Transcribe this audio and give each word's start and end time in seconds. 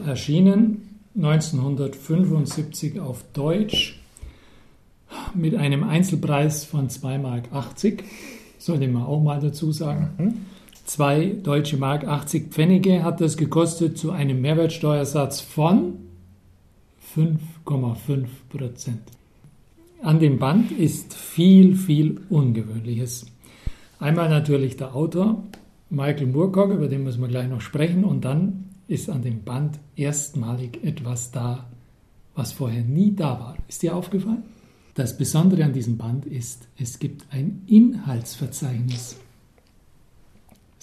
erschienen 0.06 1.00
1975 1.16 3.00
auf 3.00 3.24
Deutsch 3.34 4.00
mit 5.36 5.56
einem 5.56 5.84
Einzelpreis 5.84 6.66
von 6.66 6.90
2,80 6.90 7.20
Mark, 7.20 7.44
sollte 8.58 8.88
man 8.88 9.04
auch 9.04 9.22
mal 9.22 9.40
dazu 9.40 9.72
sagen. 9.72 10.10
Mhm. 10.18 10.34
2 10.86 11.38
deutsche 11.44 11.78
Mark 11.78 12.06
80 12.06 12.52
Pfennige 12.52 13.04
hat 13.04 13.22
das 13.22 13.38
gekostet 13.38 13.98
zu 13.98 14.12
einem 14.12 14.42
Mehrwertsteuersatz 14.42 15.40
von 15.42 15.94
5,5 17.16 18.26
Prozent. 18.50 19.02
An 20.02 20.20
dem 20.20 20.40
Band 20.40 20.72
ist 20.72 21.14
viel, 21.14 21.76
viel 21.76 22.20
Ungewöhnliches. 22.30 23.28
Einmal 24.00 24.30
natürlich 24.30 24.76
der 24.76 24.96
Autor, 24.96 25.44
Michael 25.90 26.28
Moorcock, 26.28 26.72
über 26.72 26.88
den 26.88 27.04
müssen 27.04 27.22
wir 27.22 27.30
gleich 27.30 27.48
noch 27.48 27.62
sprechen, 27.62 28.04
und 28.04 28.26
dann 28.26 28.73
ist 28.88 29.10
an 29.10 29.22
dem 29.22 29.44
Band 29.44 29.80
erstmalig 29.96 30.84
etwas 30.84 31.32
da, 31.32 31.68
was 32.36 32.52
vorher 32.52 32.84
nie 32.84 33.16
da 33.16 33.40
war. 33.40 33.56
Ist 33.68 33.82
dir 33.82 33.96
aufgefallen? 33.96 34.44
Das 34.96 35.18
Besondere 35.18 35.64
an 35.64 35.74
diesem 35.74 35.98
Band 35.98 36.26
ist, 36.26 36.68
es 36.78 37.00
gibt 37.00 37.26
ein 37.32 37.64
Inhaltsverzeichnis. 37.68 39.18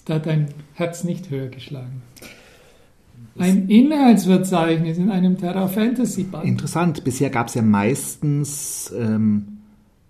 Da 0.05 0.15
hat 0.15 0.27
dein 0.27 0.49
Herz 0.75 1.05
nicht 1.05 1.31
höher 1.31 1.49
geschlagen. 1.49 2.03
Ein 3.39 3.69
Inhaltsverzeichnis 3.69 4.99
in 4.99 5.11
einem 5.11 5.39
Terra 5.39 5.69
Fantasy 5.69 6.25
Band. 6.25 6.45
Interessant. 6.45 7.05
Bisher 7.05 7.31
gab 7.31 7.49
es 7.49 7.55
ja 7.55 7.63
meistens 7.63 8.93
ähm, 8.97 9.59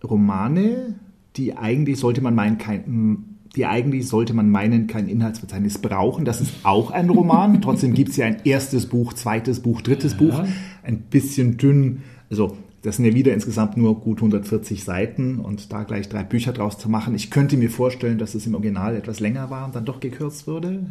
Romane, 0.02 0.94
die 1.36 1.56
eigentlich 1.56 1.98
sollte 1.98 2.22
man 2.22 2.34
meinen, 2.34 2.56
kein, 2.56 3.29
die 3.56 3.66
eigentlich 3.66 4.06
sollte 4.08 4.32
man 4.32 4.48
meinen, 4.50 4.86
kein 4.86 5.08
Inhaltsverzeichnis 5.08 5.78
brauchen. 5.78 6.24
Das 6.24 6.40
ist 6.40 6.52
auch 6.62 6.90
ein 6.90 7.10
Roman. 7.10 7.60
Trotzdem 7.62 7.94
gibt 7.94 8.10
es 8.10 8.16
ja 8.16 8.26
ein 8.26 8.42
erstes 8.44 8.86
Buch, 8.86 9.12
zweites 9.12 9.60
Buch, 9.60 9.82
drittes 9.82 10.12
ja. 10.12 10.18
Buch. 10.18 10.44
Ein 10.82 11.00
bisschen 11.00 11.56
dünn. 11.56 12.02
Also 12.30 12.56
das 12.82 12.96
sind 12.96 13.04
ja 13.04 13.14
wieder 13.14 13.34
insgesamt 13.34 13.76
nur 13.76 14.00
gut 14.00 14.18
140 14.18 14.84
Seiten 14.84 15.38
und 15.38 15.72
da 15.72 15.82
gleich 15.82 16.08
drei 16.08 16.22
Bücher 16.22 16.52
draus 16.52 16.78
zu 16.78 16.88
machen. 16.88 17.14
Ich 17.14 17.30
könnte 17.30 17.56
mir 17.56 17.70
vorstellen, 17.70 18.18
dass 18.18 18.34
es 18.34 18.46
im 18.46 18.54
Original 18.54 18.96
etwas 18.96 19.20
länger 19.20 19.50
war 19.50 19.66
und 19.66 19.74
dann 19.74 19.84
doch 19.84 20.00
gekürzt 20.00 20.46
würde. 20.46 20.86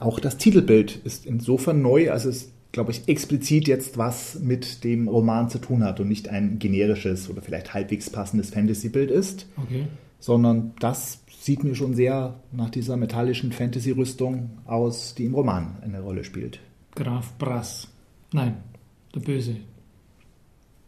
Auch 0.00 0.20
das 0.20 0.38
Titelbild 0.38 0.96
ist 1.04 1.26
insofern 1.26 1.82
neu, 1.82 2.10
als 2.10 2.24
es, 2.24 2.50
glaube 2.72 2.92
ich, 2.92 3.08
explizit 3.08 3.68
jetzt 3.68 3.98
was 3.98 4.38
mit 4.40 4.84
dem 4.84 5.06
Roman 5.06 5.50
zu 5.50 5.58
tun 5.58 5.84
hat 5.84 6.00
und 6.00 6.08
nicht 6.08 6.30
ein 6.30 6.58
generisches 6.58 7.28
oder 7.28 7.42
vielleicht 7.42 7.74
halbwegs 7.74 8.08
passendes 8.08 8.50
Fantasy-Bild 8.50 9.10
ist, 9.10 9.46
okay. 9.58 9.84
Sondern 10.22 10.72
das 10.78 11.18
sieht 11.40 11.64
mir 11.64 11.74
schon 11.74 11.94
sehr 11.94 12.40
nach 12.52 12.70
dieser 12.70 12.96
metallischen 12.96 13.50
Fantasy-Rüstung 13.50 14.50
aus, 14.64 15.16
die 15.16 15.24
im 15.24 15.34
Roman 15.34 15.78
eine 15.82 16.00
Rolle 16.00 16.22
spielt. 16.22 16.60
Graf 16.94 17.36
Brass. 17.38 17.88
Nein, 18.32 18.58
der 19.12 19.20
Böse. 19.20 19.56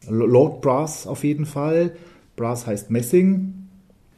Lord 0.09 0.63
Brass 0.63 1.09
auf 1.09 1.25
jeden 1.25 1.47
Fall. 1.47 1.97
Brass 2.37 2.69
heißt 2.69 2.93
Messing. 2.93 3.55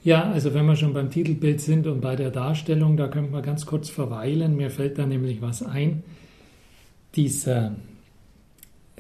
Ja, 0.04 0.30
also 0.30 0.52
wenn 0.52 0.66
wir 0.66 0.76
schon 0.76 0.92
beim 0.92 1.10
Titelbild 1.10 1.62
sind 1.62 1.86
und 1.86 2.02
bei 2.02 2.14
der 2.14 2.30
Darstellung, 2.30 2.98
da 2.98 3.08
können 3.08 3.32
wir 3.32 3.40
ganz 3.40 3.64
kurz 3.64 3.88
verweilen. 3.88 4.54
Mir 4.54 4.70
fällt 4.70 4.98
da 4.98 5.06
nämlich 5.06 5.40
was 5.40 5.62
ein. 5.62 6.02
Dieser, 7.14 7.74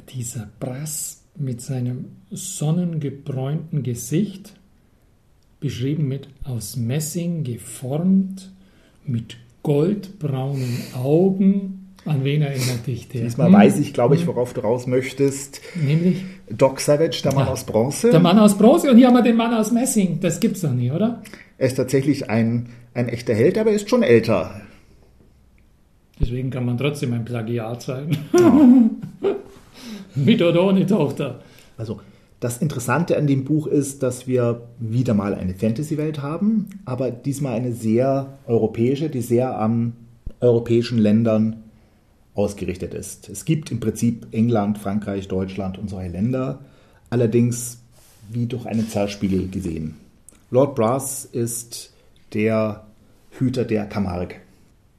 dieser 0.08 0.48
Brass 0.58 1.22
mit 1.36 1.60
seinem 1.60 2.06
sonnengebräunten 2.30 3.82
Gesicht, 3.82 4.54
beschrieben 5.66 6.06
mit 6.06 6.28
aus 6.44 6.76
Messing 6.76 7.42
geformt, 7.42 8.52
mit 9.04 9.36
goldbraunen 9.64 10.78
Augen, 10.94 11.88
an 12.04 12.22
wen 12.22 12.42
erinnert 12.42 12.86
dich 12.86 13.08
der? 13.08 13.22
Diesmal 13.22 13.48
hm? 13.48 13.54
weiß 13.54 13.80
ich, 13.80 13.92
glaube 13.92 14.14
ich, 14.14 14.28
worauf 14.28 14.54
du 14.54 14.60
raus 14.60 14.86
möchtest. 14.86 15.60
Nämlich? 15.74 16.22
Doc 16.48 16.78
Savage, 16.78 17.20
der 17.24 17.34
Mann 17.34 17.46
ja, 17.46 17.52
aus 17.52 17.64
Bronze. 17.64 18.12
Der 18.12 18.20
Mann 18.20 18.38
aus 18.38 18.56
Bronze 18.56 18.88
und 18.88 18.96
hier 18.96 19.08
haben 19.08 19.14
wir 19.14 19.22
den 19.22 19.34
Mann 19.34 19.52
aus 19.52 19.72
Messing. 19.72 20.20
Das 20.20 20.38
gibt's 20.38 20.60
doch 20.60 20.70
nicht, 20.70 20.92
oder? 20.92 21.20
Er 21.58 21.66
ist 21.66 21.74
tatsächlich 21.74 22.30
ein, 22.30 22.68
ein 22.94 23.08
echter 23.08 23.34
Held, 23.34 23.58
aber 23.58 23.70
er 23.70 23.76
ist 23.76 23.90
schon 23.90 24.04
älter. 24.04 24.60
Deswegen 26.20 26.50
kann 26.50 26.64
man 26.64 26.78
trotzdem 26.78 27.12
ein 27.12 27.24
Plagiat 27.24 27.82
sein. 27.82 28.16
Ja. 28.38 29.32
Mit 30.14 30.40
oder 30.40 30.64
ohne 30.64 30.86
Tochter. 30.86 31.40
Also, 31.76 32.00
das 32.40 32.58
Interessante 32.58 33.16
an 33.16 33.26
dem 33.26 33.44
Buch 33.44 33.66
ist, 33.66 34.02
dass 34.02 34.26
wir 34.26 34.68
wieder 34.78 35.14
mal 35.14 35.34
eine 35.34 35.54
Fantasy-Welt 35.54 36.20
haben, 36.20 36.68
aber 36.84 37.10
diesmal 37.10 37.54
eine 37.54 37.72
sehr 37.72 38.38
europäische, 38.46 39.08
die 39.08 39.22
sehr 39.22 39.58
an 39.58 39.94
europäischen 40.40 40.98
Ländern 40.98 41.64
ausgerichtet 42.34 42.92
ist. 42.92 43.28
Es 43.30 43.44
gibt 43.46 43.70
im 43.70 43.80
Prinzip 43.80 44.26
England, 44.32 44.78
Frankreich, 44.78 45.28
Deutschland 45.28 45.78
und 45.78 45.88
solche 45.88 46.10
Länder, 46.10 46.60
allerdings 47.08 47.78
wie 48.30 48.46
durch 48.46 48.66
einen 48.66 48.88
Zerspiegel 48.88 49.48
gesehen. 49.48 49.96
Lord 50.50 50.74
Brass 50.74 51.24
ist 51.24 51.92
der 52.34 52.86
Hüter 53.30 53.64
der 53.64 53.86
Camargue, 53.86 54.36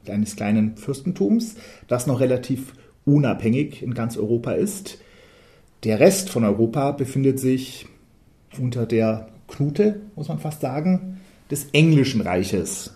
eines 0.07 0.35
kleinen 0.35 0.77
Fürstentums, 0.77 1.55
das 1.87 2.07
noch 2.07 2.19
relativ 2.19 2.73
unabhängig 3.05 3.83
in 3.83 3.93
ganz 3.93 4.17
Europa 4.17 4.51
ist. 4.51 4.99
Der 5.83 5.99
Rest 5.99 6.29
von 6.29 6.43
Europa 6.43 6.91
befindet 6.91 7.39
sich 7.39 7.87
unter 8.57 8.85
der 8.85 9.29
Knute, 9.47 10.01
muss 10.15 10.27
man 10.27 10.39
fast 10.39 10.61
sagen, 10.61 11.19
des 11.51 11.67
englischen 11.71 12.21
Reiches. 12.21 12.93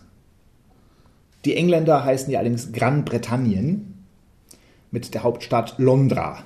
Die 1.45 1.55
Engländer 1.55 2.03
heißen 2.03 2.31
ja 2.31 2.39
allerdings 2.39 2.71
Gran 2.71 3.05
Bretagnen 3.05 4.05
mit 4.91 5.13
der 5.13 5.23
Hauptstadt 5.23 5.75
Londra. 5.77 6.43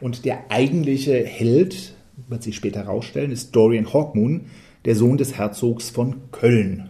Und 0.00 0.24
der 0.24 0.50
eigentliche 0.50 1.24
Held, 1.24 1.94
wird 2.28 2.42
sich 2.42 2.56
später 2.56 2.80
herausstellen, 2.80 3.30
ist 3.30 3.56
Dorian 3.56 3.92
Hawkmoon, 3.92 4.46
der 4.84 4.94
Sohn 4.94 5.16
des 5.16 5.36
Herzogs 5.38 5.90
von 5.90 6.30
Köln. 6.32 6.88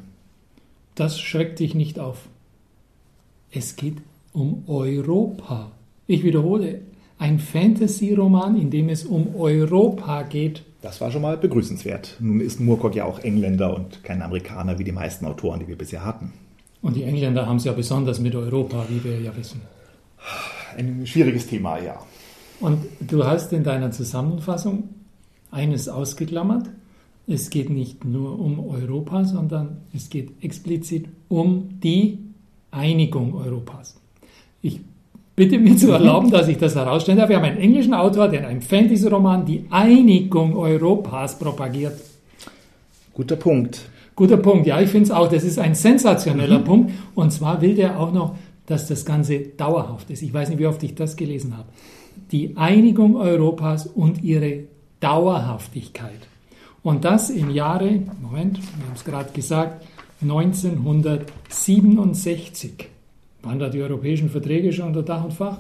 Das 0.94 1.20
schreckt 1.20 1.60
dich 1.60 1.74
nicht 1.74 1.98
auf. 1.98 2.28
Es 3.50 3.76
geht 3.76 3.98
um 4.32 4.64
Europa. 4.66 5.72
Ich 6.06 6.24
wiederhole, 6.24 6.80
ein 7.18 7.38
Fantasy-Roman, 7.38 8.60
in 8.60 8.70
dem 8.70 8.88
es 8.88 9.04
um 9.04 9.34
Europa 9.34 10.22
geht. 10.22 10.62
Das 10.82 11.00
war 11.00 11.10
schon 11.10 11.22
mal 11.22 11.36
begrüßenswert. 11.36 12.16
Nun 12.20 12.40
ist 12.40 12.60
Moorcock 12.60 12.94
ja 12.94 13.04
auch 13.04 13.18
Engländer 13.20 13.74
und 13.74 14.04
kein 14.04 14.22
Amerikaner 14.22 14.78
wie 14.78 14.84
die 14.84 14.92
meisten 14.92 15.24
Autoren, 15.26 15.60
die 15.60 15.68
wir 15.68 15.76
bisher 15.78 16.04
hatten. 16.04 16.32
Und 16.82 16.94
die 16.94 17.02
Engländer 17.02 17.46
haben 17.46 17.56
es 17.56 17.64
ja 17.64 17.72
besonders 17.72 18.20
mit 18.20 18.34
Europa, 18.34 18.86
wie 18.88 19.02
wir 19.02 19.20
ja 19.20 19.36
wissen. 19.36 19.62
Ein 20.76 21.06
schwieriges 21.06 21.46
Thema, 21.46 21.78
ja. 21.78 21.98
Und 22.60 22.84
du 23.00 23.24
hast 23.24 23.52
in 23.52 23.64
deiner 23.64 23.90
Zusammenfassung 23.90 24.90
eines 25.50 25.88
ausgeklammert. 25.88 26.68
Es 27.26 27.50
geht 27.50 27.70
nicht 27.70 28.04
nur 28.04 28.38
um 28.38 28.60
Europa, 28.60 29.24
sondern 29.24 29.78
es 29.92 30.10
geht 30.10 30.42
explizit 30.42 31.08
um 31.28 31.80
die 31.80 32.18
Einigung 32.70 33.34
Europas. 33.34 34.00
Ich 34.62 34.80
bitte 35.36 35.58
mir 35.58 35.76
zu 35.76 35.92
erlauben, 35.92 36.30
dass 36.30 36.48
ich 36.48 36.58
das 36.58 36.74
herausstellen 36.74 37.18
darf. 37.18 37.28
Wir 37.28 37.36
haben 37.36 37.44
einen 37.44 37.60
englischen 37.60 37.94
Autor, 37.94 38.28
der 38.28 38.40
in 38.40 38.46
einem 38.46 38.62
Fantasy-Roman 38.62 39.44
die 39.44 39.66
Einigung 39.70 40.56
Europas 40.56 41.38
propagiert. 41.38 42.00
Guter 43.14 43.36
Punkt. 43.36 43.82
Guter 44.16 44.38
Punkt, 44.38 44.66
ja, 44.66 44.80
ich 44.80 44.88
finde 44.88 45.04
es 45.04 45.10
auch. 45.10 45.28
Das 45.28 45.44
ist 45.44 45.58
ein 45.58 45.74
sensationeller 45.74 46.60
mhm. 46.60 46.64
Punkt. 46.64 46.92
Und 47.14 47.32
zwar 47.32 47.60
will 47.60 47.74
der 47.74 48.00
auch 48.00 48.12
noch 48.12 48.34
dass 48.66 48.86
das 48.88 49.04
Ganze 49.04 49.38
dauerhaft 49.38 50.10
ist. 50.10 50.22
Ich 50.22 50.34
weiß 50.34 50.48
nicht, 50.50 50.58
wie 50.58 50.66
oft 50.66 50.82
ich 50.82 50.96
das 50.96 51.16
gelesen 51.16 51.56
habe. 51.56 51.68
Die 52.32 52.56
Einigung 52.56 53.14
Europas 53.16 53.86
und 53.86 54.22
ihre 54.22 54.64
Dauerhaftigkeit. 55.00 56.28
Und 56.82 57.04
das 57.04 57.30
im 57.30 57.50
Jahre, 57.50 58.02
Moment, 58.20 58.58
wir 58.58 58.86
haben 58.86 58.94
es 58.94 59.04
gerade 59.04 59.32
gesagt, 59.32 59.86
1967. 60.22 62.88
Waren 63.46 63.60
da 63.60 63.68
die 63.68 63.80
europäischen 63.80 64.28
Verträge 64.28 64.72
schon 64.72 64.88
unter 64.88 65.04
Dach 65.04 65.22
und 65.22 65.32
Fach? 65.32 65.58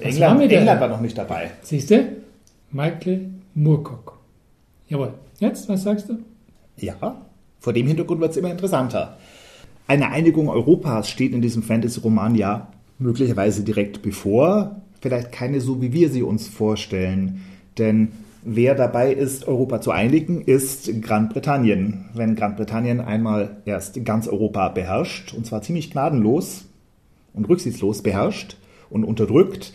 England, 0.00 0.40
war, 0.40 0.50
England 0.50 0.80
war 0.80 0.88
noch 0.88 1.00
nicht 1.00 1.16
dabei. 1.16 1.52
Siehst 1.62 1.92
du? 1.92 2.04
Michael 2.72 3.30
Moorcock. 3.54 4.18
Jawohl. 4.88 5.14
Jetzt, 5.38 5.68
was 5.68 5.84
sagst 5.84 6.08
du? 6.08 6.18
Ja, 6.78 7.22
vor 7.60 7.72
dem 7.72 7.86
Hintergrund 7.86 8.20
wird 8.20 8.32
es 8.32 8.36
immer 8.36 8.50
interessanter. 8.50 9.18
Eine 9.86 10.10
Einigung 10.10 10.48
Europas 10.48 11.08
steht 11.08 11.32
in 11.32 11.42
diesem 11.42 11.62
Fantasy-Roman 11.62 12.34
ja 12.34 12.72
möglicherweise 12.98 13.62
direkt 13.62 14.02
bevor. 14.02 14.82
Vielleicht 15.00 15.30
keine 15.30 15.60
so, 15.60 15.80
wie 15.80 15.92
wir 15.92 16.10
sie 16.10 16.24
uns 16.24 16.48
vorstellen. 16.48 17.42
Denn 17.78 18.08
wer 18.42 18.74
dabei 18.74 19.12
ist, 19.12 19.46
Europa 19.46 19.80
zu 19.80 19.92
einigen, 19.92 20.42
ist 20.42 20.90
Großbritannien. 21.02 22.06
Wenn 22.14 22.34
Großbritannien 22.34 23.00
einmal 23.00 23.58
erst 23.64 24.04
ganz 24.04 24.26
Europa 24.26 24.70
beherrscht, 24.70 25.32
und 25.34 25.46
zwar 25.46 25.62
ziemlich 25.62 25.92
gnadenlos 25.92 26.64
und 27.36 27.48
rücksichtslos 27.48 28.02
beherrscht 28.02 28.56
und 28.90 29.04
unterdrückt, 29.04 29.72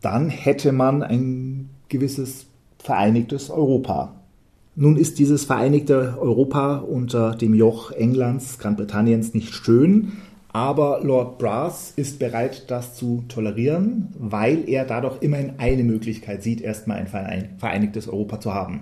dann 0.00 0.30
hätte 0.30 0.72
man 0.72 1.02
ein 1.02 1.68
gewisses 1.88 2.46
vereinigtes 2.78 3.50
Europa. 3.50 4.14
Nun 4.74 4.96
ist 4.96 5.18
dieses 5.18 5.44
vereinigte 5.44 6.16
Europa 6.18 6.78
unter 6.78 7.34
dem 7.34 7.52
Joch 7.52 7.90
Englands, 7.90 8.58
Großbritanniens 8.58 9.34
nicht 9.34 9.54
schön, 9.54 10.12
aber 10.52 11.00
Lord 11.02 11.38
Brass 11.38 11.92
ist 11.96 12.18
bereit, 12.18 12.70
das 12.70 12.94
zu 12.94 13.24
tolerieren, 13.28 14.08
weil 14.18 14.68
er 14.68 14.84
dadurch 14.84 15.22
immerhin 15.22 15.54
eine 15.58 15.84
Möglichkeit 15.84 16.42
sieht, 16.42 16.60
erstmal 16.60 16.98
ein 16.98 17.50
vereinigtes 17.58 18.08
Europa 18.08 18.40
zu 18.40 18.54
haben. 18.54 18.80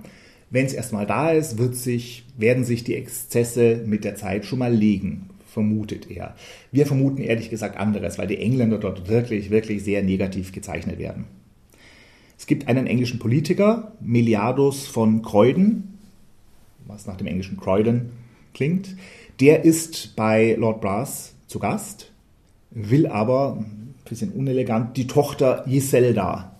Wenn 0.50 0.66
es 0.66 0.72
erstmal 0.72 1.06
da 1.06 1.30
ist, 1.30 1.58
sich, 1.74 2.24
werden 2.36 2.64
sich 2.64 2.82
die 2.82 2.96
Exzesse 2.96 3.82
mit 3.84 4.04
der 4.04 4.16
Zeit 4.16 4.44
schon 4.44 4.58
mal 4.58 4.72
legen, 4.72 5.28
vermutet 5.50 6.10
er. 6.10 6.34
Wir 6.72 6.86
vermuten 6.86 7.22
ehrlich 7.22 7.50
gesagt 7.50 7.76
anderes, 7.76 8.18
weil 8.18 8.28
die 8.28 8.38
Engländer 8.38 8.78
dort 8.78 9.08
wirklich, 9.08 9.50
wirklich 9.50 9.82
sehr 9.82 10.02
negativ 10.02 10.52
gezeichnet 10.52 10.98
werden. 10.98 11.24
Es 12.38 12.46
gibt 12.46 12.68
einen 12.68 12.86
englischen 12.86 13.18
Politiker, 13.18 13.92
Meliadus 14.00 14.86
von 14.86 15.22
Croydon, 15.22 15.84
was 16.86 17.06
nach 17.06 17.16
dem 17.16 17.26
englischen 17.26 17.58
Croydon 17.58 18.10
klingt. 18.54 18.96
Der 19.40 19.64
ist 19.64 20.16
bei 20.16 20.54
Lord 20.58 20.80
Brass 20.80 21.34
zu 21.46 21.58
Gast, 21.58 22.12
will 22.70 23.06
aber, 23.06 23.56
ein 23.58 23.94
bisschen 24.08 24.32
unelegant, 24.32 24.96
die 24.96 25.06
Tochter 25.06 25.66
Iselda 25.66 26.56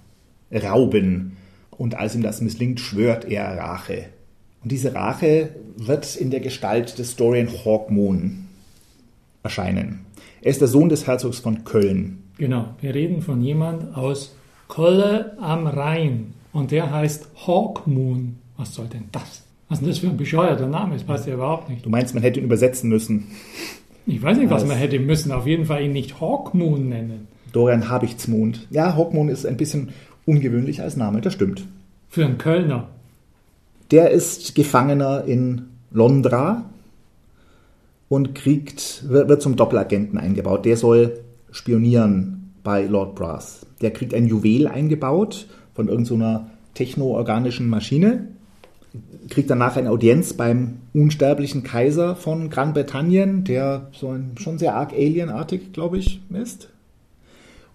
rauben. 0.53 1.37
Und 1.71 1.95
als 1.95 2.15
ihm 2.15 2.23
das 2.23 2.41
misslingt, 2.41 2.81
schwört 2.81 3.25
er 3.25 3.57
Rache. 3.57 4.07
Und 4.63 4.73
diese 4.73 4.95
Rache 4.95 5.55
wird 5.77 6.15
in 6.17 6.31
der 6.31 6.41
Gestalt 6.41 6.99
des 6.99 7.17
Dorian 7.17 7.49
Hawkmoon 7.49 8.50
erscheinen. 9.43 10.07
Er 10.43 10.51
ist 10.51 10.61
der 10.61 10.69
Sohn 10.69 10.89
des 10.89 11.07
Herzogs 11.07 11.39
von 11.39 11.65
Köln. 11.65 12.25
Genau, 12.39 12.69
wir 12.81 12.95
reden 12.95 13.23
von 13.23 13.43
jemand 13.43 13.97
aus 13.97 14.35
Kolle 14.69 15.37
am 15.41 15.67
Rhein 15.67 16.33
und 16.53 16.71
der 16.71 16.91
heißt 16.91 17.29
Hawkmoon. 17.47 18.37
Was 18.57 18.75
soll 18.75 18.87
denn 18.87 19.05
das? 19.13 19.43
Was 19.69 19.79
ist 19.79 19.83
denn 19.83 19.89
das 19.89 19.99
für 19.99 20.09
ein 20.09 20.17
bescheuerter 20.17 20.67
Name? 20.67 20.95
Das 20.95 21.05
passt 21.05 21.27
ja 21.27 21.35
überhaupt 21.35 21.69
nicht. 21.69 21.85
Du 21.85 21.91
meinst, 21.91 22.15
man 22.15 22.23
hätte 22.23 22.41
ihn 22.41 22.47
übersetzen 22.47 22.89
müssen? 22.89 23.29
Ich 24.07 24.23
weiß 24.23 24.39
nicht, 24.39 24.51
was, 24.51 24.63
was 24.63 24.69
man 24.69 24.77
hätte 24.77 24.99
müssen. 24.99 25.33
Auf 25.33 25.47
jeden 25.47 25.67
Fall 25.67 25.85
ihn 25.85 25.93
nicht 25.93 26.21
Hawkmoon 26.21 26.89
nennen. 26.89 27.29
Dorian 27.53 27.89
Habichtsmond. 27.89 28.67
Ja, 28.71 28.97
Hawkmoon 28.97 29.29
ist 29.29 29.47
ein 29.47 29.57
bisschen 29.57 29.91
ungewöhnlich 30.27 30.83
als 30.83 30.97
Name, 30.97 31.21
das 31.21 31.35
stimmt. 31.35 31.67
Für 32.09 32.25
einen 32.25 32.39
Kölner. 32.39 32.89
Der 33.91 34.11
ist 34.11 34.55
Gefangener 34.55 35.25
in 35.25 35.63
Londra 35.91 36.70
und 38.11 38.35
kriegt, 38.35 39.09
wird 39.09 39.41
zum 39.41 39.55
Doppelagenten 39.55 40.19
eingebaut. 40.19 40.67
Der 40.67 40.77
soll 40.77 41.21
spionieren 41.53 42.53
bei 42.65 42.85
Lord 42.85 43.15
Brass. 43.15 43.65
Der 43.81 43.93
kriegt 43.93 44.13
ein 44.13 44.27
Juwel 44.27 44.67
eingebaut 44.67 45.47
von 45.75 45.89
irgendeiner 45.89 46.41
so 46.41 46.51
techno-organischen 46.75 47.69
Maschine, 47.69 48.27
kriegt 49.29 49.49
danach 49.49 49.77
eine 49.77 49.91
Audienz 49.91 50.33
beim 50.33 50.79
unsterblichen 50.93 51.63
Kaiser 51.63 52.17
von 52.17 52.51
Großbritannien, 52.51 53.45
der 53.45 53.89
so 53.93 54.09
ein, 54.09 54.33
schon 54.37 54.59
sehr 54.59 54.75
arg 54.75 54.93
alienartig, 54.93 55.73
glaube 55.73 55.99
ich, 55.99 56.21
ist, 56.33 56.69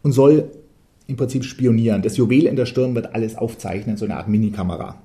und 0.03 0.11
soll 0.11 0.51
im 1.07 1.15
Prinzip 1.15 1.45
spionieren. 1.45 2.01
Das 2.01 2.17
Juwel 2.17 2.45
in 2.45 2.57
der 2.57 2.65
Stirn 2.65 2.93
wird 2.93 3.15
alles 3.15 3.38
aufzeichnen, 3.38 3.95
so 3.95 4.03
eine 4.03 4.17
Art 4.17 4.27
Minikamera. 4.27 5.01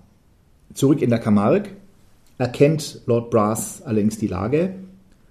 Zurück 0.75 1.03
in 1.03 1.11
der 1.11 1.21
Camargue 1.21 1.71
erkennt 2.37 3.03
Lord 3.07 3.31
Brass 3.31 3.83
allerdings 3.83 4.19
die 4.19 4.27
Lage 4.27 4.75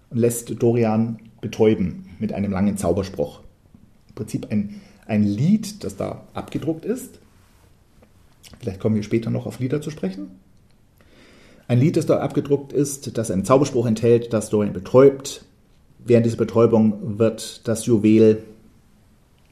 und 0.09 0.17
lässt 0.17 0.61
Dorian 0.61 1.19
betäuben 1.41 2.09
mit 2.19 2.33
einem 2.33 2.51
langen 2.51 2.77
Zauberspruch. 2.77 3.41
Prinzip 4.15 4.47
ein, 4.51 4.81
ein 5.05 5.23
Lied, 5.23 5.83
das 5.83 5.95
da 5.95 6.23
abgedruckt 6.33 6.85
ist. 6.85 7.19
Vielleicht 8.59 8.79
kommen 8.79 8.95
wir 8.95 9.03
später 9.03 9.29
noch 9.29 9.45
auf 9.45 9.59
Lieder 9.59 9.81
zu 9.81 9.91
sprechen. 9.91 10.31
Ein 11.67 11.79
Lied, 11.79 11.97
das 11.97 12.05
da 12.05 12.19
abgedruckt 12.19 12.73
ist, 12.73 13.17
das 13.17 13.31
einen 13.31 13.45
Zauberspruch 13.45 13.85
enthält, 13.85 14.33
das 14.33 14.49
Dorian 14.49 14.73
betäubt. 14.73 15.45
Während 15.99 16.25
dieser 16.25 16.37
Betäubung 16.37 17.19
wird 17.19 17.67
das 17.67 17.85
Juwel 17.85 18.43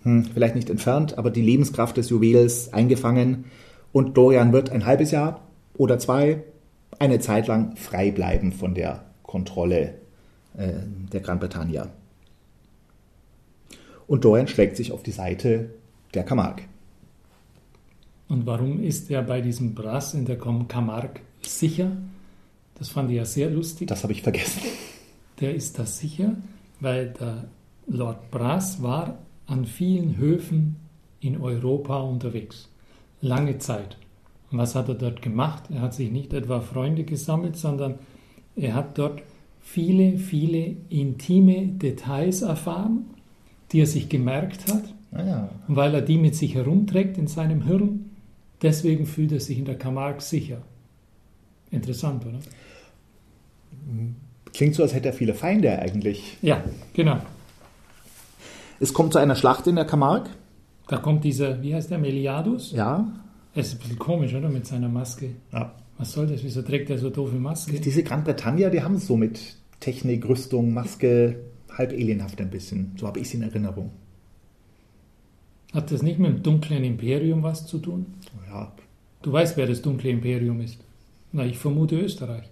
hm, 0.03 0.25
vielleicht 0.25 0.55
nicht 0.55 0.69
entfernt, 0.69 1.17
aber 1.17 1.29
die 1.29 1.41
Lebenskraft 1.41 1.95
des 1.95 2.09
Juwels 2.09 2.73
eingefangen 2.73 3.45
und 3.91 4.17
Dorian 4.17 4.51
wird 4.51 4.71
ein 4.71 4.85
halbes 4.85 5.11
Jahr 5.11 5.41
oder 5.75 5.99
zwei 5.99 6.43
eine 6.99 7.19
Zeit 7.19 7.47
lang 7.47 7.75
frei 7.75 8.11
bleiben 8.11 8.51
von 8.51 8.73
der 8.73 9.05
Kontrolle 9.23 9.93
äh, 10.55 10.73
der 11.11 11.21
Großbritannier 11.21 11.89
und 14.07 14.23
Dorian 14.23 14.47
schlägt 14.47 14.77
sich 14.77 14.91
auf 14.91 15.03
die 15.03 15.11
Seite 15.11 15.69
der 16.13 16.23
Camargue. 16.23 16.65
Und 18.29 18.45
warum 18.45 18.81
ist 18.81 19.11
er 19.11 19.21
bei 19.21 19.41
diesem 19.41 19.75
Brass 19.75 20.13
in 20.13 20.25
der 20.25 20.37
Camargue 20.37 21.21
sicher? 21.41 21.91
Das 22.75 22.89
fand 22.89 23.09
ich 23.09 23.17
ja 23.17 23.25
sehr 23.25 23.49
lustig. 23.49 23.87
Das 23.87 24.03
habe 24.03 24.13
ich 24.13 24.21
vergessen. 24.21 24.61
Der 25.39 25.55
ist 25.55 25.77
da 25.79 25.85
sicher, 25.85 26.35
weil 26.79 27.13
der 27.19 27.45
Lord 27.87 28.31
Brass 28.31 28.81
war 28.81 29.17
an 29.45 29.65
vielen 29.65 30.17
Höfen 30.17 30.77
in 31.19 31.39
Europa 31.39 31.99
unterwegs. 31.99 32.69
Lange 33.21 33.57
Zeit. 33.59 33.97
Und 34.51 34.57
was 34.57 34.75
hat 34.75 34.89
er 34.89 34.95
dort 34.95 35.21
gemacht? 35.21 35.63
Er 35.71 35.81
hat 35.81 35.93
sich 35.93 36.11
nicht 36.11 36.33
etwa 36.33 36.61
Freunde 36.61 37.03
gesammelt, 37.03 37.55
sondern 37.55 37.95
er 38.55 38.73
hat 38.73 38.97
dort 38.97 39.21
viele, 39.67 40.17
viele 40.17 40.75
intime 40.89 41.67
Details 41.67 42.41
erfahren 42.41 43.05
die 43.71 43.81
er 43.81 43.87
sich 43.87 44.09
gemerkt 44.09 44.71
hat. 44.71 44.83
Ah, 45.11 45.23
ja. 45.23 45.49
Und 45.67 45.75
weil 45.75 45.93
er 45.93 46.01
die 46.01 46.17
mit 46.17 46.35
sich 46.35 46.55
herumträgt 46.55 47.17
in 47.17 47.27
seinem 47.27 47.63
Hirn, 47.63 48.11
deswegen 48.61 49.05
fühlt 49.05 49.31
er 49.31 49.39
sich 49.39 49.57
in 49.57 49.65
der 49.65 49.77
Camargue 49.77 50.21
sicher. 50.21 50.61
Interessant, 51.71 52.25
oder? 52.25 52.39
Klingt 54.53 54.75
so, 54.75 54.83
als 54.83 54.93
hätte 54.93 55.09
er 55.09 55.13
viele 55.13 55.33
Feinde 55.33 55.79
eigentlich. 55.79 56.37
Ja, 56.41 56.63
genau. 56.93 57.19
Es 58.79 58.93
kommt 58.93 59.13
zu 59.13 59.19
einer 59.19 59.35
Schlacht 59.35 59.67
in 59.67 59.75
der 59.75 59.85
Camargue. 59.85 60.29
Da 60.87 60.97
kommt 60.97 61.23
dieser, 61.23 61.61
wie 61.61 61.75
heißt 61.75 61.91
der, 61.91 61.97
Meliadus? 61.97 62.71
Ja. 62.71 63.11
Er 63.53 63.61
ist 63.61 63.73
ein 63.73 63.79
bisschen 63.79 63.99
komisch, 63.99 64.33
oder? 64.33 64.49
Mit 64.49 64.65
seiner 64.65 64.87
Maske. 64.87 65.31
Ja. 65.51 65.73
Was 65.97 66.11
soll 66.11 66.27
das? 66.27 66.43
Wieso 66.43 66.61
trägt 66.61 66.89
er 66.89 66.97
so 66.97 67.09
doofe 67.09 67.35
Maske? 67.35 67.79
Diese 67.79 68.03
Gran 68.03 68.23
Bretagne, 68.23 68.69
die 68.69 68.81
haben 68.81 68.95
es 68.95 69.07
so 69.07 69.17
mit 69.17 69.39
Technik, 69.79 70.27
Rüstung, 70.27 70.73
Maske 70.73 71.37
halb 71.75 71.91
alienhaft 71.91 72.39
ein 72.39 72.49
bisschen. 72.49 72.93
So 72.97 73.07
habe 73.07 73.19
ich 73.19 73.27
es 73.27 73.33
in 73.33 73.43
Erinnerung. 73.43 73.91
Hat 75.73 75.91
das 75.91 76.01
nicht 76.01 76.19
mit 76.19 76.31
dem 76.31 76.43
dunklen 76.43 76.83
Imperium 76.83 77.43
was 77.43 77.65
zu 77.65 77.79
tun? 77.79 78.05
Ja. 78.49 78.71
Du 79.21 79.31
weißt, 79.31 79.57
wer 79.57 79.67
das 79.67 79.81
dunkle 79.81 80.09
Imperium 80.09 80.61
ist. 80.61 80.77
Na, 81.31 81.45
ich 81.45 81.57
vermute 81.57 81.99
Österreich. 81.99 82.45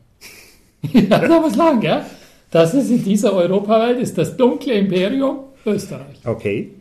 ja, 0.91 1.01
da 1.19 1.39
muss 1.39 1.55
lang, 1.55 1.81
ja? 1.81 2.05
Das 2.51 2.73
ist 2.73 2.89
in 2.89 3.03
dieser 3.03 3.33
Europawelt 3.33 3.99
ist 3.99 4.17
das 4.17 4.35
dunkle 4.35 4.73
Imperium 4.73 5.39
Österreich. 5.65 6.19
Okay. 6.23 6.71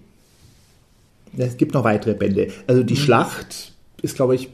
Es 1.37 1.56
gibt 1.56 1.75
noch 1.75 1.85
weitere 1.85 2.14
Bände. 2.14 2.49
Also 2.66 2.83
die 2.83 2.94
mhm. 2.94 2.99
Schlacht 2.99 3.73
ist, 4.02 4.16
glaube 4.16 4.35
ich, 4.35 4.49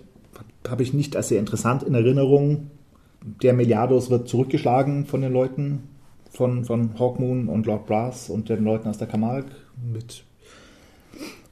habe 0.69 0.83
ich 0.83 0.93
nicht 0.93 1.17
als 1.17 1.29
sehr 1.29 1.41
interessant 1.41 1.83
in 1.83 1.95
Erinnerung. 1.95 2.71
Der 3.43 3.53
Milliardos 3.53 4.11
wird 4.11 4.29
zurückgeschlagen 4.29 5.07
von 5.07 5.21
den 5.21 5.33
Leuten 5.33 5.85
von, 6.31 6.65
von 6.65 6.99
Hawkmoon 6.99 7.49
und 7.49 7.67
Lord 7.67 7.87
Brass 7.87 8.31
und 8.31 8.49
den 8.49 8.65
Leuten 8.65 8.89
aus 8.89 8.99
der 8.99 9.09
Camargue 9.09 9.51
mit, 9.93 10.25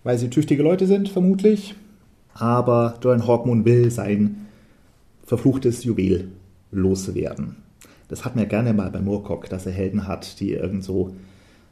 weil 0.04 0.18
sie 0.18 0.30
tüchtige 0.30 0.62
Leute 0.62 0.86
sind, 0.86 1.08
vermutlich. 1.08 1.74
Aber 2.34 2.96
Dorian 3.00 3.26
Hawkmoon 3.26 3.64
will 3.64 3.90
sein 3.90 4.46
verfluchtes 5.24 5.84
Juwel 5.84 6.28
loswerden. 6.70 7.56
Das 8.08 8.24
hat 8.24 8.36
man 8.36 8.44
ja 8.44 8.48
gerne 8.48 8.72
mal 8.72 8.90
bei 8.90 9.00
Moorcock, 9.00 9.50
dass 9.50 9.66
er 9.66 9.72
Helden 9.72 10.06
hat, 10.06 10.40
die 10.40 10.52
irgend 10.52 10.84
so 10.84 11.14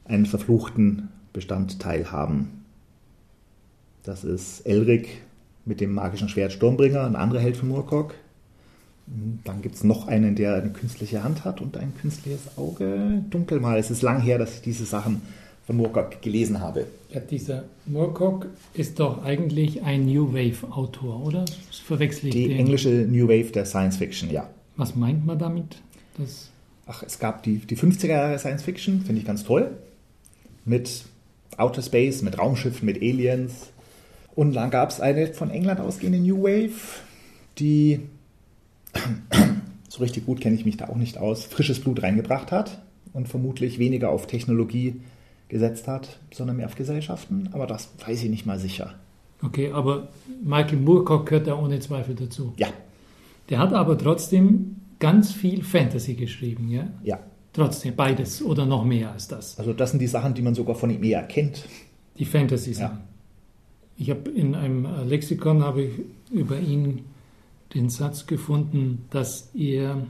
einen 0.04 0.26
verfluchten 0.26 1.08
Bestandteil 1.32 2.10
haben. 2.10 2.64
Das 4.02 4.24
ist 4.24 4.60
Elric 4.66 5.08
mit 5.66 5.80
dem 5.80 5.92
magischen 5.92 6.28
Schwert 6.28 6.52
Sturmbringer, 6.52 7.04
ein 7.04 7.16
anderer 7.16 7.40
Held 7.40 7.56
von 7.56 7.68
Moorcock. 7.68 8.14
Dann 9.44 9.62
gibt 9.62 9.74
es 9.76 9.84
noch 9.84 10.08
einen, 10.08 10.34
der 10.34 10.54
eine 10.54 10.70
künstliche 10.70 11.22
Hand 11.22 11.44
hat 11.44 11.60
und 11.60 11.76
ein 11.76 11.92
künstliches 12.00 12.40
Auge. 12.56 13.22
Dunkel 13.30 13.60
mal. 13.60 13.78
Es 13.78 13.90
ist 13.90 14.02
lang 14.02 14.20
her, 14.20 14.38
dass 14.38 14.54
ich 14.54 14.62
diese 14.62 14.84
Sachen 14.84 15.22
von 15.66 15.76
Moorcock 15.76 16.22
gelesen 16.22 16.60
habe. 16.60 16.86
Ja, 17.12 17.20
dieser 17.20 17.64
Moorcock 17.86 18.46
ist 18.74 18.98
doch 18.98 19.22
eigentlich 19.24 19.82
ein 19.82 20.06
New 20.06 20.32
Wave-Autor, 20.32 21.24
oder? 21.24 21.44
Das 21.44 21.78
verwechsel 21.84 22.28
ich 22.28 22.34
Die 22.34 22.48
den. 22.48 22.58
englische 22.58 22.88
New 22.88 23.28
Wave 23.28 23.52
der 23.52 23.64
Science 23.64 23.96
Fiction, 23.96 24.30
ja. 24.30 24.48
Was 24.76 24.94
meint 24.96 25.24
man 25.26 25.38
damit? 25.38 25.76
Das 26.18 26.50
ach, 26.86 27.02
es 27.02 27.18
gab 27.18 27.42
die, 27.42 27.58
die 27.58 27.76
50er 27.76 28.06
Jahre 28.08 28.38
Science 28.38 28.62
Fiction, 28.62 29.02
finde 29.02 29.20
ich 29.20 29.26
ganz 29.26 29.44
toll. 29.44 29.70
Mit 30.64 31.04
Outer 31.56 31.82
Space, 31.82 32.22
mit 32.22 32.38
Raumschiffen, 32.38 32.86
mit 32.86 32.96
Aliens. 32.98 33.70
Und 34.36 34.52
dann 34.52 34.70
gab 34.70 34.90
es 34.90 35.00
eine 35.00 35.32
von 35.32 35.50
England 35.50 35.80
ausgehende 35.80 36.20
New 36.20 36.42
Wave, 36.42 37.00
die 37.58 38.00
so 39.88 40.02
richtig 40.02 40.26
gut 40.26 40.40
kenne 40.40 40.54
ich 40.54 40.64
mich 40.64 40.76
da 40.76 40.88
auch 40.88 40.96
nicht 40.96 41.18
aus, 41.18 41.44
frisches 41.44 41.80
Blut 41.80 42.02
reingebracht 42.02 42.52
hat 42.52 42.82
und 43.14 43.28
vermutlich 43.28 43.78
weniger 43.78 44.10
auf 44.10 44.26
Technologie 44.26 45.00
gesetzt 45.48 45.88
hat, 45.88 46.20
sondern 46.32 46.58
mehr 46.58 46.66
auf 46.66 46.74
Gesellschaften. 46.74 47.48
Aber 47.52 47.66
das 47.66 47.88
weiß 48.06 48.24
ich 48.24 48.30
nicht 48.30 48.44
mal 48.46 48.58
sicher. 48.58 48.94
Okay, 49.42 49.72
aber 49.72 50.08
Michael 50.44 50.78
Moorcock 50.78 51.26
gehört 51.26 51.46
da 51.46 51.58
ohne 51.58 51.80
Zweifel 51.80 52.14
dazu. 52.14 52.52
Ja. 52.58 52.68
Der 53.48 53.58
hat 53.58 53.72
aber 53.72 53.96
trotzdem 53.96 54.76
ganz 54.98 55.32
viel 55.32 55.62
Fantasy 55.62 56.14
geschrieben, 56.14 56.68
ja? 56.68 56.88
Ja. 57.02 57.20
Trotzdem, 57.52 57.96
beides 57.96 58.42
oder 58.42 58.66
noch 58.66 58.84
mehr 58.84 59.12
als 59.12 59.28
das. 59.28 59.58
Also 59.58 59.72
das 59.72 59.90
sind 59.90 60.00
die 60.00 60.06
Sachen, 60.06 60.34
die 60.34 60.42
man 60.42 60.54
sogar 60.54 60.74
von 60.74 60.90
ihm 60.90 61.02
eher 61.02 61.22
kennt. 61.22 61.64
Die 62.18 62.26
Fantasy-Sachen. 62.26 62.98
Ja. 62.98 63.05
Ich 63.98 64.10
habe 64.10 64.30
in 64.30 64.54
einem 64.54 64.86
Lexikon 65.08 65.62
habe 65.62 65.84
ich 65.84 65.92
über 66.30 66.60
ihn 66.60 67.00
den 67.74 67.88
Satz 67.88 68.26
gefunden, 68.26 69.04
dass 69.10 69.50
er, 69.54 70.06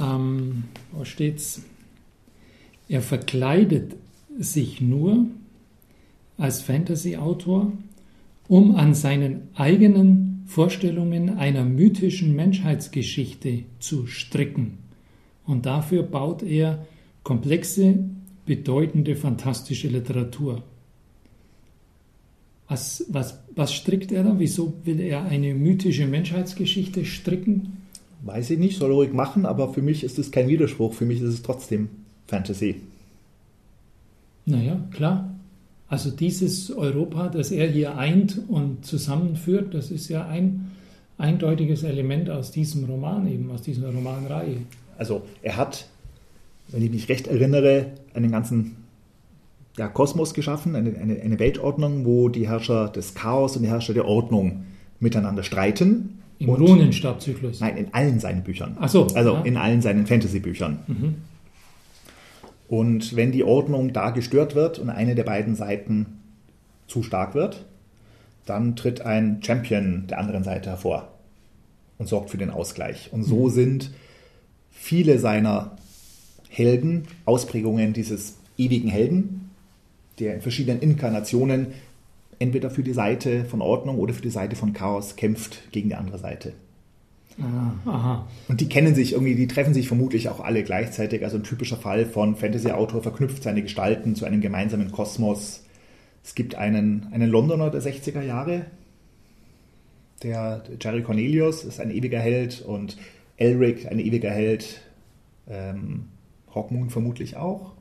ähm, 0.00 0.64
wo 0.92 1.04
steht's? 1.04 1.62
Er 2.88 3.00
verkleidet 3.00 3.96
sich 4.38 4.80
nur 4.80 5.26
als 6.36 6.60
Fantasy-Autor, 6.60 7.72
um 8.48 8.74
an 8.74 8.94
seinen 8.94 9.48
eigenen 9.54 10.44
Vorstellungen 10.46 11.38
einer 11.38 11.64
mythischen 11.64 12.34
Menschheitsgeschichte 12.34 13.64
zu 13.78 14.06
stricken. 14.06 14.78
Und 15.46 15.66
dafür 15.66 16.02
baut 16.02 16.42
er 16.42 16.86
komplexe, 17.22 17.98
bedeutende, 18.44 19.16
fantastische 19.16 19.88
Literatur. 19.88 20.62
Was, 22.72 23.04
was, 23.10 23.38
was 23.54 23.74
strickt 23.74 24.12
er 24.12 24.24
da? 24.24 24.34
Wieso 24.38 24.72
will 24.84 24.98
er 24.98 25.24
eine 25.24 25.52
mythische 25.52 26.06
Menschheitsgeschichte 26.06 27.04
stricken? 27.04 27.82
Weiß 28.22 28.48
ich 28.48 28.58
nicht, 28.58 28.78
soll 28.78 28.92
er 28.92 28.94
ruhig 28.94 29.12
machen, 29.12 29.44
aber 29.44 29.74
für 29.74 29.82
mich 29.82 30.02
ist 30.04 30.18
es 30.18 30.30
kein 30.30 30.48
Widerspruch. 30.48 30.94
Für 30.94 31.04
mich 31.04 31.20
ist 31.20 31.34
es 31.34 31.42
trotzdem 31.42 31.90
Fantasy. 32.28 32.76
Naja, 34.46 34.80
klar. 34.90 35.34
Also 35.86 36.10
dieses 36.10 36.70
Europa, 36.70 37.28
das 37.28 37.50
er 37.50 37.68
hier 37.68 37.98
eint 37.98 38.40
und 38.48 38.86
zusammenführt, 38.86 39.74
das 39.74 39.90
ist 39.90 40.08
ja 40.08 40.26
ein 40.26 40.70
eindeutiges 41.18 41.82
Element 41.82 42.30
aus 42.30 42.52
diesem 42.52 42.86
Roman 42.86 43.26
eben, 43.26 43.50
aus 43.50 43.60
dieser 43.60 43.92
Romanreihe. 43.92 44.62
Also 44.96 45.20
er 45.42 45.58
hat, 45.58 45.88
wenn 46.68 46.80
ich 46.82 46.90
mich 46.90 47.10
recht 47.10 47.26
erinnere, 47.26 47.88
einen 48.14 48.30
ganzen 48.30 48.76
ja, 49.76 49.88
Kosmos 49.88 50.34
geschaffen, 50.34 50.76
eine, 50.76 50.96
eine, 50.96 51.20
eine 51.20 51.38
Weltordnung, 51.38 52.04
wo 52.04 52.28
die 52.28 52.48
Herrscher 52.48 52.88
des 52.88 53.14
Chaos 53.14 53.56
und 53.56 53.62
die 53.62 53.68
Herrscher 53.68 53.94
der 53.94 54.06
Ordnung 54.06 54.64
miteinander 55.00 55.42
streiten. 55.42 56.22
Im 56.38 56.50
Runenstabzyklus. 56.50 57.60
Nein, 57.60 57.76
in 57.76 57.94
allen 57.94 58.20
seinen 58.20 58.42
Büchern. 58.42 58.76
Ach 58.80 58.88
so, 58.88 59.06
Also 59.14 59.34
ja. 59.34 59.42
in 59.42 59.56
allen 59.56 59.80
seinen 59.80 60.06
Fantasy-Büchern. 60.06 60.80
Mhm. 60.86 61.14
Und 62.68 63.16
wenn 63.16 63.32
die 63.32 63.44
Ordnung 63.44 63.92
da 63.92 64.10
gestört 64.10 64.54
wird 64.54 64.78
und 64.78 64.90
eine 64.90 65.14
der 65.14 65.24
beiden 65.24 65.56
Seiten 65.56 66.20
zu 66.86 67.02
stark 67.02 67.34
wird, 67.34 67.66
dann 68.46 68.76
tritt 68.76 69.02
ein 69.02 69.42
Champion 69.42 70.06
der 70.08 70.18
anderen 70.18 70.42
Seite 70.42 70.70
hervor 70.70 71.08
und 71.98 72.08
sorgt 72.08 72.30
für 72.30 72.38
den 72.38 72.50
Ausgleich. 72.50 73.10
Und 73.12 73.24
so 73.24 73.48
sind 73.48 73.90
viele 74.70 75.18
seiner 75.18 75.76
Helden 76.48 77.04
Ausprägungen 77.24 77.92
dieses 77.92 78.38
ewigen 78.58 78.88
Helden, 78.88 79.50
der 80.18 80.34
in 80.34 80.40
verschiedenen 80.40 80.80
Inkarnationen 80.80 81.68
entweder 82.38 82.70
für 82.70 82.82
die 82.82 82.92
Seite 82.92 83.44
von 83.44 83.60
Ordnung 83.60 83.98
oder 83.98 84.14
für 84.14 84.22
die 84.22 84.30
Seite 84.30 84.56
von 84.56 84.72
Chaos 84.72 85.16
kämpft 85.16 85.70
gegen 85.72 85.90
die 85.90 85.94
andere 85.94 86.18
Seite. 86.18 86.52
Ah, 87.40 87.90
aha. 87.90 88.28
Und 88.48 88.60
die 88.60 88.68
kennen 88.68 88.94
sich 88.94 89.12
irgendwie, 89.12 89.34
die 89.34 89.46
treffen 89.46 89.72
sich 89.72 89.88
vermutlich 89.88 90.28
auch 90.28 90.40
alle 90.40 90.64
gleichzeitig. 90.64 91.24
Also 91.24 91.38
ein 91.38 91.44
typischer 91.44 91.76
Fall 91.76 92.04
von 92.04 92.36
Fantasy-Autor 92.36 93.02
verknüpft 93.02 93.42
seine 93.42 93.62
Gestalten 93.62 94.14
zu 94.16 94.24
einem 94.24 94.40
gemeinsamen 94.40 94.92
Kosmos. 94.92 95.64
Es 96.24 96.34
gibt 96.34 96.56
einen, 96.56 97.08
einen 97.12 97.30
Londoner 97.30 97.70
der 97.70 97.80
60er 97.80 98.22
Jahre, 98.22 98.66
der 100.22 100.62
Jerry 100.80 101.02
Cornelius 101.02 101.64
ist 101.64 101.80
ein 101.80 101.90
ewiger 101.90 102.20
Held 102.20 102.62
und 102.62 102.96
Elric 103.36 103.86
ein 103.90 103.98
ewiger 103.98 104.30
Held. 104.30 104.80
Ähm, 105.48 106.06
Rockmoon 106.54 106.90
vermutlich 106.90 107.36
auch 107.36 107.72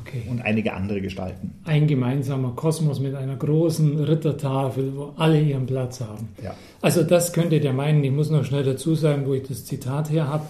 Okay. 0.00 0.22
und 0.28 0.42
einige 0.42 0.72
andere 0.74 1.00
Gestalten. 1.00 1.54
Ein 1.64 1.86
gemeinsamer 1.86 2.52
Kosmos 2.56 3.00
mit 3.00 3.14
einer 3.14 3.36
großen 3.36 3.98
Rittertafel, 4.00 4.92
wo 4.96 5.12
alle 5.16 5.40
ihren 5.40 5.66
Platz 5.66 6.00
haben. 6.00 6.28
Ja. 6.42 6.54
Also 6.80 7.02
das 7.02 7.32
könntet 7.32 7.64
ihr 7.64 7.72
meinen, 7.72 8.02
ich 8.02 8.10
muss 8.10 8.30
noch 8.30 8.44
schnell 8.44 8.64
dazu 8.64 8.94
sagen, 8.94 9.26
wo 9.26 9.34
ich 9.34 9.46
das 9.46 9.64
Zitat 9.64 10.10
her 10.10 10.28
habe. 10.28 10.44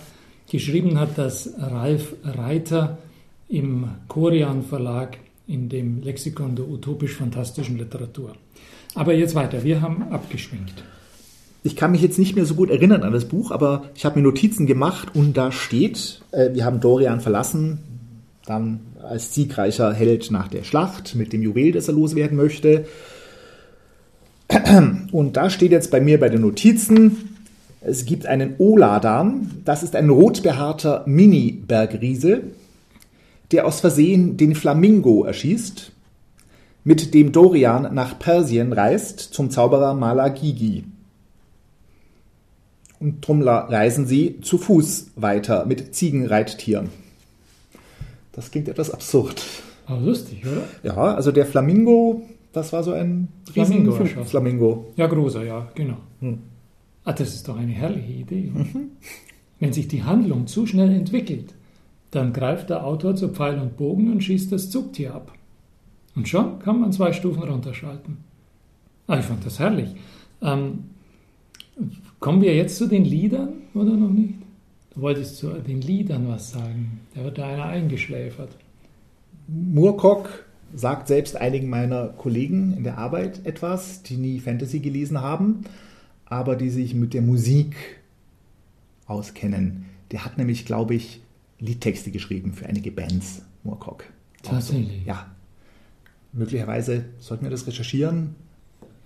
Geschrieben 0.51 0.99
hat 0.99 1.17
das 1.17 1.51
Ralf 1.59 2.15
Reiter 2.23 2.99
im 3.49 3.89
Korian 4.09 4.63
Verlag 4.63 5.19
in 5.47 5.69
dem 5.69 6.03
Lexikon 6.03 6.57
der 6.57 6.69
utopisch-fantastischen 6.69 7.79
Literatur. 7.79 8.33
Aber 8.95 9.13
jetzt 9.13 9.35
weiter, 9.35 9.63
wir 9.65 9.81
haben 9.81 10.05
abgeschwenkt. 10.11 10.85
Ich 11.63 11.77
kann 11.77 11.93
mich 11.93 12.03
jetzt 12.03 12.19
nicht 12.19 12.37
mehr 12.37 12.45
so 12.45 12.55
gut 12.55 12.71
erinnern 12.71 13.03
an 13.03 13.13
das 13.13 13.25
Buch, 13.25 13.51
aber 13.51 13.85
ich 13.95 14.05
habe 14.05 14.19
mir 14.19 14.25
Notizen 14.25 14.67
gemacht 14.67 15.15
und 15.15 15.37
da 15.37 15.51
steht, 15.51 16.23
äh, 16.31 16.53
wir 16.53 16.65
haben 16.65 16.81
Dorian 16.81 17.21
verlassen, 17.21 17.79
dann 18.47 18.81
als 19.03 19.35
siegreicher 19.35 19.93
Held 19.93 20.31
nach 20.31 20.49
der 20.49 20.65
Schlacht 20.65 21.15
mit 21.15 21.33
dem 21.33 21.43
Juwel, 21.43 21.73
das 21.73 21.89
er 21.89 21.95
loswerden 21.95 22.37
möchte. 22.37 22.87
Und 25.13 25.37
da 25.37 25.51
steht 25.51 25.73
jetzt 25.73 25.91
bei 25.91 26.01
mir 26.01 26.21
bei 26.21 26.29
den 26.29 26.43
Notizen, 26.43 27.37
es 27.81 28.07
gibt 28.07 28.27
einen 28.27 28.55
Oladan, 28.59 29.63
das 29.65 29.83
ist 29.83 29.95
ein 29.95 30.09
rotbehaarter 30.09 31.05
Mini-Bergriese, 31.07 32.43
der 33.53 33.67
aus 33.67 33.81
Versehen 33.81 34.37
den 34.37 34.55
Flamingo 34.55 35.25
erschießt, 35.25 35.93
mit 36.83 37.15
dem 37.15 37.33
Dorian 37.33 37.95
nach 37.95 38.19
Persien 38.19 38.73
reist 38.73 39.21
zum 39.21 39.51
Zauberer 39.51 39.95
Malagigi. 39.95 40.85
Und 43.01 43.27
drum 43.27 43.43
reisen 43.43 44.07
sie 44.07 44.41
zu 44.41 44.57
Fuß 44.57 45.13
weiter 45.17 45.67
mit 45.67 45.95
Ziegenreittieren. 45.95 47.04
Das 48.35 48.51
klingt 48.51 48.69
etwas 48.69 48.91
absurd. 48.91 49.43
Aber 49.87 50.01
lustig, 50.01 50.45
oder? 50.45 50.65
Ja, 50.83 51.15
also 51.15 51.31
der 51.31 51.47
Flamingo, 51.47 52.23
das 52.53 52.73
war 52.73 52.83
so 52.83 52.93
ein 52.93 53.29
Flamingo 53.53 53.91
riesen 53.93 54.07
erschossen. 54.07 54.29
Flamingo. 54.29 54.93
Ja, 54.97 55.07
großer, 55.07 55.45
ja, 55.45 55.69
genau. 55.75 55.99
Hm. 56.21 56.39
Ah, 57.05 57.13
das 57.13 57.35
ist 57.35 57.47
doch 57.47 57.57
eine 57.57 57.73
herrliche 57.73 58.13
Idee. 58.13 58.51
oder? 58.55 58.65
Wenn 59.61 59.73
sich 59.73 59.89
die 59.89 60.03
Handlung 60.03 60.47
zu 60.47 60.67
schnell 60.67 60.91
entwickelt, 60.91 61.55
dann 62.11 62.33
greift 62.33 62.71
der 62.71 62.85
Autor 62.85 63.15
zu 63.15 63.29
Pfeil 63.29 63.59
und 63.59 63.77
Bogen 63.77 64.11
und 64.11 64.23
schießt 64.23 64.51
das 64.53 64.71
Zugtier 64.71 65.15
ab. 65.15 65.33
Und 66.17 66.29
schon 66.29 66.59
kann 66.61 66.81
man 66.81 66.93
zwei 66.93 67.13
Stufen 67.13 67.43
runterschalten. 67.43 68.19
Ah, 69.07 69.19
ich 69.19 69.25
fand 69.25 69.45
das 69.45 69.59
herrlich. 69.59 69.91
Ähm, 70.41 70.85
kommen 72.21 72.41
wir 72.41 72.55
jetzt 72.55 72.77
zu 72.77 72.87
den 72.87 73.05
Liedern 73.05 73.55
oder 73.75 73.93
noch 73.93 74.11
nicht? 74.11 74.35
Du 74.95 75.01
wolltest 75.01 75.39
zu 75.39 75.51
den 75.51 75.81
Liedern 75.81 76.29
was 76.29 76.51
sagen. 76.51 77.01
Da 77.15 77.25
wird 77.25 77.39
da 77.39 77.49
einer 77.49 77.65
eingeschläfert. 77.65 78.57
Moorcock 79.49 80.45
sagt 80.75 81.09
selbst 81.09 81.37
einigen 81.37 81.69
meiner 81.69 82.09
Kollegen 82.09 82.75
in 82.77 82.85
der 82.85 82.99
Arbeit 82.99 83.45
etwas, 83.45 84.03
die 84.03 84.17
nie 84.17 84.41
Fantasy 84.41 84.81
gelesen 84.81 85.21
haben, 85.21 85.65
aber 86.27 86.57
die 86.57 86.71
sich 86.71 86.95
mit 86.95 87.15
der 87.15 87.23
Musik 87.23 87.77
auskennen. 89.07 89.87
Der 90.13 90.25
hat 90.25 90.39
nämlich, 90.39 90.65
glaube 90.65 90.95
ich, 90.95 91.21
Liedtexte 91.59 92.11
geschrieben 92.11 92.53
für 92.53 92.67
einige 92.67 92.91
Bands, 92.91 93.43
Moorcock. 93.63 94.05
Auch 94.05 94.45
so. 94.45 94.51
Tatsächlich. 94.51 95.05
Ja. 95.07 95.27
Möglicherweise 96.33 97.05
sollten 97.19 97.45
wir 97.45 97.51
das 97.51 97.67
recherchieren. 97.67 98.35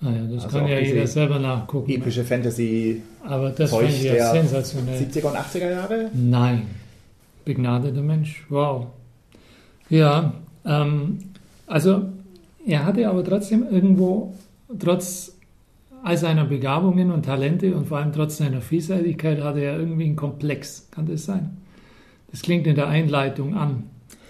Ah 0.01 0.11
ja, 0.11 0.27
das 0.33 0.45
Also 0.45 0.59
kann 0.59 0.69
ja 0.69 0.79
jeder 0.79 1.07
selber 1.07 1.39
nachgucken. 1.39 1.91
Epische 1.91 2.25
Fantasy 2.25 3.03
Aber 3.25 3.51
das 3.51 3.71
fand 3.71 3.89
ich 3.89 4.05
ja 4.05 4.33
sensationell. 4.33 5.01
70er 5.01 5.25
und 5.27 5.37
80er 5.37 5.71
Jahre. 5.71 6.11
Nein. 6.15 6.63
Begnadeter 7.45 8.03
Mensch. 8.03 8.45
Wow. 8.49 8.87
Ja, 9.91 10.35
ähm, 10.65 11.19
also 11.67 12.03
er 12.67 12.85
hatte 12.85 13.09
aber 13.09 13.25
trotzdem 13.25 13.67
irgendwo, 13.69 14.35
trotz 14.79 15.35
all 16.05 16.17
seiner 16.17 16.45
Begabungen 16.45 17.11
und 17.11 17.25
Talente 17.25 17.75
und 17.75 17.87
vor 17.89 17.99
allem 17.99 18.13
trotz 18.13 18.37
seiner 18.37 18.61
Vielseitigkeit, 18.61 19.43
hatte 19.43 19.61
er 19.61 19.79
irgendwie 19.79 20.05
einen 20.05 20.17
Komplex. 20.17 20.87
Kann 20.91 21.07
das 21.07 21.25
sein? 21.25 21.57
Das 22.31 22.43
klingt 22.43 22.67
in 22.67 22.77
der 22.77 22.89
Einleitung 22.89 23.57
an. 23.57 23.85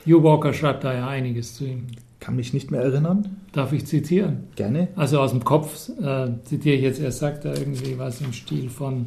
Hugh 0.06 0.22
Walker 0.22 0.54
schreibt 0.54 0.84
da 0.84 0.94
ja 0.94 1.08
einiges 1.08 1.54
zu 1.54 1.64
ihm. 1.66 1.87
Kann 2.20 2.37
mich 2.37 2.52
nicht 2.52 2.70
mehr 2.70 2.80
erinnern. 2.80 3.37
Darf 3.52 3.72
ich 3.72 3.87
zitieren? 3.87 4.44
Gerne. 4.56 4.88
Also 4.96 5.20
aus 5.20 5.30
dem 5.30 5.44
Kopf 5.44 5.88
äh, 6.00 6.28
zitiere 6.44 6.76
ich 6.76 6.82
jetzt, 6.82 7.00
er 7.00 7.12
sagt 7.12 7.44
da 7.44 7.54
irgendwie 7.54 7.96
was 7.98 8.20
im 8.20 8.32
Stil 8.32 8.68
von, 8.68 9.06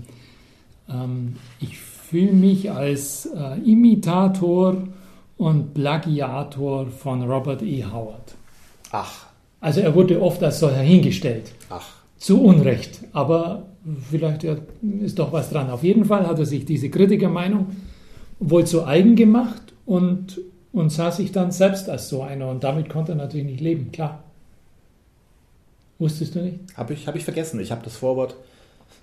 ähm, 0.89 1.35
ich 1.59 1.77
fühle 1.77 2.31
mich 2.31 2.71
als 2.71 3.25
äh, 3.25 3.59
Imitator 3.69 4.77
und 5.37 5.73
Plagiator 5.73 6.87
von 6.87 7.23
Robert 7.23 7.61
E. 7.61 7.83
Howard. 7.83 8.35
Ach. 8.91 9.27
Also 9.59 9.81
er 9.81 9.93
wurde 9.95 10.21
oft 10.21 10.43
als 10.43 10.59
solcher 10.59 10.81
hingestellt. 10.81 11.51
Ach. 11.69 11.87
Zu 12.17 12.41
Unrecht. 12.41 13.01
Aber 13.13 13.65
vielleicht 14.09 14.45
ist 15.01 15.19
doch 15.19 15.31
was 15.31 15.49
dran. 15.49 15.69
Auf 15.69 15.83
jeden 15.83 16.05
Fall 16.05 16.27
hat 16.27 16.39
er 16.39 16.45
sich 16.45 16.65
diese 16.65 16.89
Kritikermeinung 16.89 17.67
wohl 18.39 18.65
zu 18.65 18.85
eigen 18.85 19.15
gemacht 19.15 19.61
und, 19.85 20.39
und 20.73 20.89
sah 20.89 21.11
sich 21.11 21.31
dann 21.31 21.51
selbst 21.51 21.89
als 21.89 22.09
so 22.09 22.21
einer. 22.21 22.47
Und 22.49 22.63
damit 22.63 22.89
konnte 22.89 23.13
er 23.13 23.15
natürlich 23.15 23.45
nicht 23.45 23.61
leben, 23.61 23.91
klar. 23.91 24.23
Wusstest 25.99 26.35
du 26.35 26.41
nicht? 26.41 26.59
Habe 26.75 26.93
ich, 26.93 27.07
hab 27.07 27.15
ich 27.15 27.23
vergessen. 27.23 27.59
Ich 27.59 27.71
habe 27.71 27.83
das 27.83 27.97
Vorwort 27.97 28.35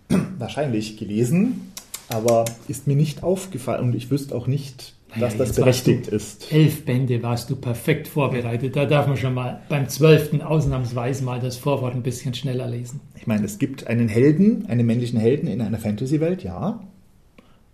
wahrscheinlich 0.39 0.97
gelesen, 0.97 1.73
aber 2.09 2.45
ist 2.67 2.87
mir 2.87 2.97
nicht 2.97 3.23
aufgefallen 3.23 3.85
und 3.85 3.95
ich 3.95 4.11
wüsste 4.11 4.35
auch 4.35 4.47
nicht, 4.47 4.95
dass 5.19 5.37
das 5.37 5.55
berechtigt 5.55 6.09
ist. 6.09 6.53
Elf 6.53 6.85
Bände 6.85 7.23
warst 7.23 7.51
du 7.51 7.57
perfekt 7.57 8.09
vorbereitet. 8.09 8.77
Da 8.77 8.85
darf 8.85 9.07
man 9.07 9.17
schon 9.17 9.35
mal 9.35 9.63
beim 9.69 9.89
zwölften 9.89 10.43
ausnahmsweise 10.43 11.25
mal 11.25 11.41
das 11.41 11.57
Vorwort 11.57 11.95
ein 11.95 12.03
bisschen 12.03 12.35
schneller 12.35 12.67
lesen. 12.67 13.01
Ich 13.15 13.27
meine, 13.27 13.45
es 13.45 13.59
gibt 13.59 13.87
einen 13.87 14.09
Helden, 14.09 14.67
einen 14.67 14.87
männlichen 14.87 15.19
Helden 15.19 15.49
in 15.49 15.61
einer 15.61 15.79
Fantasy-Welt, 15.79 16.43
ja. 16.43 16.81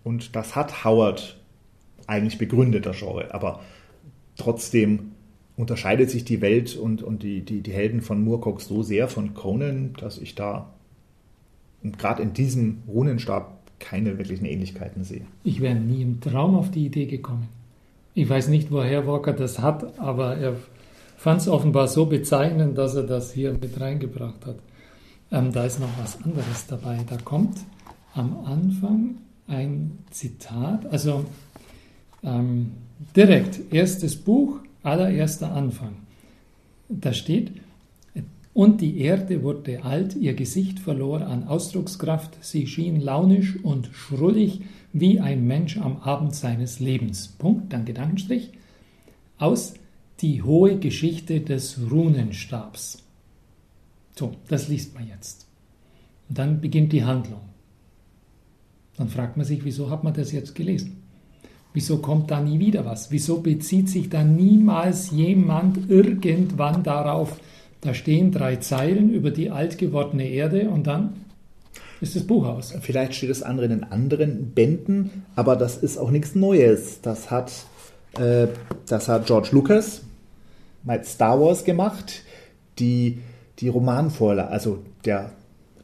Und 0.05 0.37
das 0.37 0.55
hat 0.55 0.85
Howard 0.85 1.37
eigentlich 2.07 2.39
begründet, 2.39 2.87
das 2.87 2.99
Genre. 2.99 3.33
Aber 3.33 3.61
trotzdem 4.37 5.13
unterscheidet 5.57 6.11
sich 6.11 6.25
die 6.25 6.41
Welt 6.41 6.77
und, 6.77 7.03
und 7.03 7.23
die, 7.23 7.43
die, 7.43 7.61
die 7.61 7.73
Helden 7.73 8.01
von 8.01 8.23
Moorcock 8.23 8.61
so 8.61 8.83
sehr 8.83 9.09
von 9.09 9.35
Conan, 9.35 9.95
dass 10.01 10.19
ich 10.19 10.35
da 10.35 10.71
gerade 11.83 12.23
in 12.23 12.33
diesem 12.33 12.83
Runenstab 12.89 13.59
keine 13.79 14.19
wirklichen 14.19 14.47
Ähnlichkeiten 14.47 15.05
sehe. 15.05 15.23
Ich 15.45 15.61
wäre 15.61 15.75
nie 15.75 16.03
im 16.03 16.21
Traum 16.21 16.57
auf 16.57 16.71
die 16.71 16.87
Idee 16.87 17.07
gekommen. 17.07 17.49
Ich 18.15 18.29
weiß 18.29 18.49
nicht, 18.49 18.71
woher 18.71 19.07
Walker 19.07 19.33
das 19.33 19.59
hat, 19.59 19.99
aber 19.99 20.37
er 20.37 20.57
fand 21.17 21.41
es 21.41 21.49
offenbar 21.49 21.89
so 21.89 22.07
bezeichnend, 22.07 22.79
dass 22.79 22.95
er 22.95 23.03
das 23.03 23.33
hier 23.33 23.53
mit 23.53 23.81
reingebracht 23.81 24.47
hat. 24.47 24.57
Ähm, 25.31 25.53
da 25.53 25.65
ist 25.65 25.81
noch 25.81 25.89
was 26.01 26.23
anderes 26.23 26.67
dabei. 26.67 26.99
Da 27.09 27.17
kommt 27.17 27.59
am 28.15 28.45
Anfang 28.45 29.17
ein 29.47 29.99
Zitat, 30.11 30.87
also 30.87 31.25
ähm, 32.25 32.73
direkt 33.15 33.73
erstes 33.73 34.17
Buch, 34.17 34.61
allererster 34.83 35.53
Anfang. 35.53 35.97
Da 36.89 37.13
steht, 37.13 37.53
und 38.55 38.81
die 38.81 39.01
Erde 39.01 39.43
wurde 39.43 39.85
alt, 39.85 40.15
ihr 40.15 40.35
Gesicht 40.35 40.79
verlor 40.79 41.23
an 41.23 41.49
Ausdruckskraft, 41.49 42.39
sie 42.41 42.69
schien 42.69 43.01
launisch 43.01 43.57
und 43.65 43.91
schrullig 43.93 44.61
wie 44.93 45.19
ein 45.19 45.45
Mensch 45.45 45.77
am 45.77 45.97
Abend 45.99 46.37
seines 46.37 46.79
Lebens. 46.79 47.27
Punkt, 47.27 47.73
dann 47.73 47.85
Gedankenstrich. 47.85 48.53
Aus 49.39 49.75
die 50.21 50.43
hohe 50.43 50.79
Geschichte 50.79 51.41
des 51.41 51.81
Runenstabs. 51.91 53.03
So, 54.17 54.37
das 54.47 54.69
liest 54.69 54.95
man 54.95 55.09
jetzt. 55.09 55.49
Und 56.29 56.39
dann 56.39 56.61
beginnt 56.61 56.93
die 56.93 57.05
Handlung. 57.05 57.41
Dann 58.97 59.09
fragt 59.09 59.37
man 59.37 59.45
sich, 59.45 59.65
wieso 59.65 59.91
hat 59.91 60.05
man 60.05 60.15
das 60.15 60.31
jetzt 60.31 60.55
gelesen? 60.55 61.04
Wieso 61.75 61.99
kommt 61.99 62.31
da 62.31 62.41
nie 62.41 62.61
wieder 62.61 62.87
was? 62.87 63.11
Wieso 63.11 63.41
bezieht 63.41 63.91
sich 63.91 64.09
da 64.09 64.23
niemals 64.23 65.11
jemand 65.11 65.91
irgendwann 65.91 66.85
darauf, 66.85 67.37
da 67.81 67.93
stehen 67.93 68.31
drei 68.31 68.57
Zeilen 68.57 69.13
über 69.13 69.33
die 69.33 69.51
alt 69.51 69.77
gewordene 69.77 70.29
Erde 70.29 70.71
und 70.71 70.87
dann 70.87 71.15
ist 72.01 72.15
das 72.15 72.23
Buch 72.23 72.47
aus. 72.47 72.75
Vielleicht 72.81 73.15
steht 73.15 73.31
das 73.31 73.43
andere 73.43 73.67
in 73.67 73.83
anderen 73.83 74.53
Bänden, 74.53 75.25
aber 75.35 75.57
das 75.57 75.77
ist 75.77 75.99
auch 75.99 76.11
nichts 76.11 76.37
Neues. 76.37 77.01
Das 77.03 77.33
hat, 77.33 77.53
äh, 78.19 78.47
das 78.87 79.09
hat 79.09 79.27
George 79.27 79.49
Lucas 79.51 80.03
mit 80.85 81.05
Star 81.07 81.41
Wars 81.41 81.65
gemacht. 81.65 82.23
Die, 82.79 83.19
die 83.59 83.69
Romanvorlage, 83.69 84.49
also 84.49 84.79
der, 85.05 85.33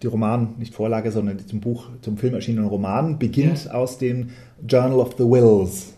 die 0.03 0.07
Roman, 0.07 0.55
nicht 0.59 0.75
Vorlage, 0.75 1.13
sondern 1.13 1.39
zum 1.47 1.61
Buch, 1.61 1.89
zum 2.01 2.17
Film 2.17 2.35
erschienenen 2.35 2.69
Roman, 2.69 3.19
beginnt 3.19 3.67
ja. 3.67 3.73
aus 3.73 3.99
dem 3.99 4.31
Journal 4.67 4.99
of 4.99 5.15
the 5.19 5.25
Wills. 5.25 5.93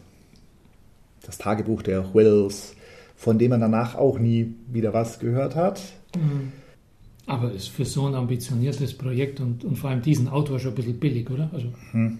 Das 1.24 1.38
Tagebuch 1.38 1.82
der 1.82 2.12
Wills, 2.14 2.74
von 3.14 3.38
dem 3.38 3.50
man 3.50 3.60
danach 3.60 3.94
auch 3.94 4.18
nie 4.18 4.54
wieder 4.72 4.92
was 4.92 5.20
gehört 5.20 5.54
hat. 5.54 5.80
Mhm. 6.16 6.52
Aber 7.26 7.52
ist 7.52 7.68
für 7.68 7.84
so 7.84 8.06
ein 8.06 8.14
ambitioniertes 8.14 8.94
Projekt 8.94 9.38
und, 9.38 9.64
und 9.64 9.76
vor 9.76 9.90
allem 9.90 10.02
diesen 10.02 10.28
Autor 10.28 10.58
schon 10.58 10.72
ein 10.72 10.74
bisschen 10.74 10.98
billig, 10.98 11.30
oder? 11.30 11.48
Also. 11.52 11.68
Mhm. 11.92 12.18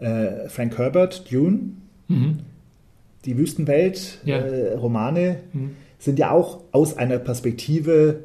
Äh, 0.00 0.48
Frank 0.48 0.76
Herbert, 0.76 1.30
Dune, 1.30 1.74
mhm. 2.08 2.40
die 3.24 3.38
Wüstenwelt, 3.38 4.18
ja. 4.24 4.38
äh, 4.38 4.74
Romane 4.74 5.38
mhm. 5.52 5.70
sind 5.98 6.18
ja 6.18 6.32
auch 6.32 6.60
aus 6.72 6.96
einer 6.96 7.18
Perspektive 7.18 8.24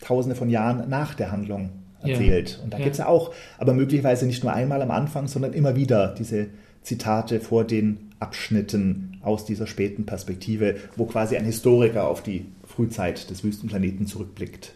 tausende 0.00 0.36
von 0.36 0.50
Jahren 0.50 0.88
nach 0.88 1.14
der 1.14 1.32
Handlung 1.32 1.70
erzählt. 2.02 2.56
Ja. 2.58 2.64
Und 2.64 2.72
da 2.72 2.78
ja. 2.78 2.84
gibt 2.84 2.94
es 2.94 2.98
ja 2.98 3.06
auch, 3.06 3.32
aber 3.58 3.74
möglicherweise 3.74 4.26
nicht 4.26 4.42
nur 4.42 4.52
einmal 4.52 4.82
am 4.82 4.90
Anfang, 4.90 5.28
sondern 5.28 5.52
immer 5.52 5.76
wieder 5.76 6.14
diese 6.18 6.48
Zitate 6.82 7.40
vor 7.40 7.64
den 7.64 8.10
Abschnitten 8.20 9.18
aus 9.22 9.44
dieser 9.44 9.66
späten 9.66 10.06
Perspektive, 10.06 10.76
wo 10.96 11.04
quasi 11.04 11.36
ein 11.36 11.44
Historiker 11.44 12.08
auf 12.08 12.22
die 12.22 12.46
Frühzeit 12.66 13.28
des 13.30 13.44
Wüstenplaneten 13.44 14.06
zurückblickt. 14.06 14.74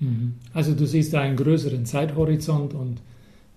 Mhm. 0.00 0.34
Also 0.52 0.74
du 0.74 0.86
siehst 0.86 1.12
da 1.14 1.20
einen 1.20 1.36
größeren 1.36 1.86
Zeithorizont 1.86 2.74
und 2.74 3.00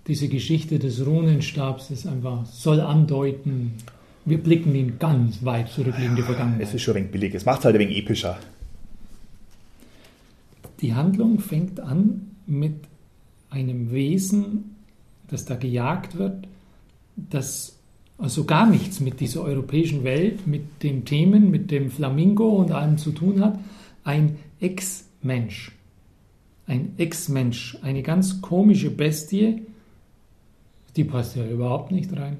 diese 0.07 0.27
Geschichte 0.29 0.79
des 0.79 1.05
Runenstabs 1.05 1.91
ist 1.91 2.07
einfach, 2.07 2.45
soll 2.45 2.79
andeuten, 2.79 3.73
wir 4.25 4.37
blicken 4.37 4.75
in 4.75 4.99
ganz 4.99 5.43
weit 5.43 5.69
zurückliegende 5.69 6.23
Vergangenheit. 6.23 6.61
Es 6.61 6.73
ist 6.73 6.81
schon 6.81 6.95
ein 6.95 7.03
wenig 7.03 7.11
billig, 7.11 7.33
es 7.33 7.45
macht 7.45 7.59
es 7.59 7.65
halt 7.65 7.75
ein 7.75 7.79
wenig 7.79 7.97
epischer. 7.97 8.37
Die 10.81 10.93
Handlung 10.93 11.39
fängt 11.39 11.79
an 11.79 12.31
mit 12.45 12.75
einem 13.49 13.91
Wesen, 13.91 14.75
das 15.27 15.45
da 15.45 15.55
gejagt 15.55 16.17
wird, 16.17 16.47
das 17.15 17.77
also 18.17 18.45
gar 18.45 18.67
nichts 18.67 18.99
mit 18.99 19.19
dieser 19.19 19.43
europäischen 19.43 20.03
Welt, 20.03 20.47
mit 20.47 20.81
den 20.83 21.05
Themen, 21.05 21.51
mit 21.51 21.69
dem 21.69 21.91
Flamingo 21.91 22.49
und 22.49 22.71
allem 22.71 22.97
zu 22.97 23.11
tun 23.11 23.41
hat. 23.43 23.59
Ein 24.03 24.37
Ex-Mensch. 24.59 25.71
Ein 26.65 26.93
Ex-Mensch. 26.97 27.77
Eine 27.83 28.01
ganz 28.01 28.41
komische 28.41 28.89
Bestie. 28.89 29.61
Die 30.95 31.03
passt 31.03 31.35
ja 31.35 31.47
überhaupt 31.47 31.91
nicht 31.91 32.15
rein. 32.17 32.39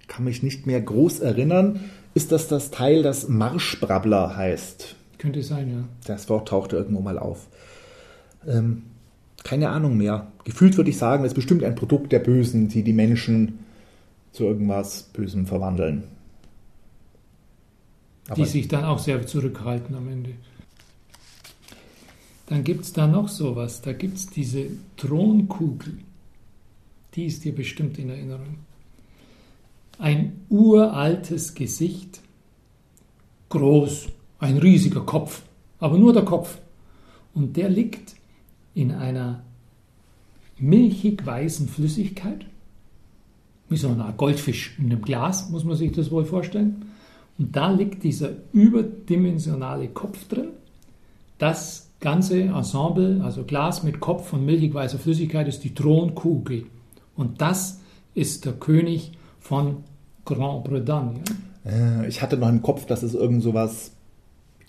Ich 0.00 0.08
kann 0.08 0.24
mich 0.24 0.42
nicht 0.42 0.66
mehr 0.66 0.80
groß 0.80 1.20
erinnern. 1.20 1.80
Ist 2.14 2.32
das 2.32 2.48
das 2.48 2.70
Teil, 2.72 3.02
das 3.02 3.28
Marschbrabbler 3.28 4.36
heißt? 4.36 4.96
Könnte 5.24 5.42
sein, 5.42 5.70
ja. 5.70 5.88
Das 6.06 6.28
Wort 6.28 6.48
tauchte 6.48 6.76
irgendwo 6.76 7.00
mal 7.00 7.18
auf. 7.18 7.48
Ähm, 8.46 8.82
keine 9.42 9.70
Ahnung 9.70 9.96
mehr. 9.96 10.30
Gefühlt 10.44 10.76
würde 10.76 10.90
ich 10.90 10.98
sagen, 10.98 11.24
es 11.24 11.28
ist 11.28 11.34
bestimmt 11.34 11.64
ein 11.64 11.74
Produkt 11.74 12.12
der 12.12 12.18
Bösen, 12.18 12.68
die 12.68 12.82
die 12.82 12.92
Menschen 12.92 13.60
zu 14.32 14.44
irgendwas 14.44 15.04
Bösem 15.14 15.46
verwandeln. 15.46 16.04
Aber 18.28 18.34
die 18.34 18.44
sich 18.44 18.68
dann 18.68 18.84
auch 18.84 18.98
sehr 18.98 19.26
zurückhalten 19.26 19.94
am 19.94 20.08
Ende. 20.08 20.32
Dann 22.44 22.62
gibt 22.62 22.84
es 22.84 22.92
da 22.92 23.06
noch 23.06 23.28
sowas. 23.28 23.80
Da 23.80 23.94
gibt 23.94 24.18
es 24.18 24.26
diese 24.26 24.66
Thronkugel. 24.98 26.00
Die 27.14 27.24
ist 27.24 27.46
dir 27.46 27.54
bestimmt 27.54 27.98
in 27.98 28.10
Erinnerung. 28.10 28.58
Ein 29.98 30.44
uraltes 30.50 31.54
Gesicht, 31.54 32.20
groß, 33.48 34.08
ein 34.44 34.58
riesiger 34.58 35.00
Kopf, 35.00 35.42
aber 35.78 35.98
nur 35.98 36.12
der 36.12 36.24
Kopf. 36.24 36.58
Und 37.34 37.56
der 37.56 37.68
liegt 37.68 38.14
in 38.74 38.92
einer 38.92 39.42
milchig 40.58 41.24
weißen 41.24 41.68
Flüssigkeit 41.68 42.46
wie 43.68 43.76
so 43.76 43.88
Art 43.88 44.18
Goldfisch 44.18 44.76
in 44.78 44.86
einem 44.86 45.02
Glas, 45.02 45.50
muss 45.50 45.64
man 45.64 45.76
sich 45.76 45.92
das 45.92 46.10
wohl 46.10 46.24
vorstellen. 46.24 46.84
Und 47.38 47.56
da 47.56 47.70
liegt 47.70 48.04
dieser 48.04 48.30
überdimensionale 48.52 49.88
Kopf 49.88 50.28
drin. 50.28 50.48
Das 51.38 51.88
ganze 51.98 52.42
Ensemble, 52.42 53.22
also 53.24 53.42
Glas 53.44 53.82
mit 53.82 53.98
Kopf 53.98 54.32
und 54.32 54.44
milchig 54.44 54.74
weißer 54.74 54.98
Flüssigkeit, 54.98 55.48
ist 55.48 55.64
die 55.64 55.74
Thronkugel. 55.74 56.66
Und 57.16 57.40
das 57.40 57.80
ist 58.14 58.44
der 58.44 58.52
König 58.52 59.12
von 59.40 59.78
Grand 60.24 60.64
Bretagne. 60.64 61.20
Äh, 61.66 62.06
ich 62.06 62.22
hatte 62.22 62.36
noch 62.36 62.48
im 62.48 62.62
Kopf, 62.62 62.86
dass 62.86 63.02
es 63.02 63.14
irgend 63.14 63.42
so 63.42 63.54
was 63.54 63.93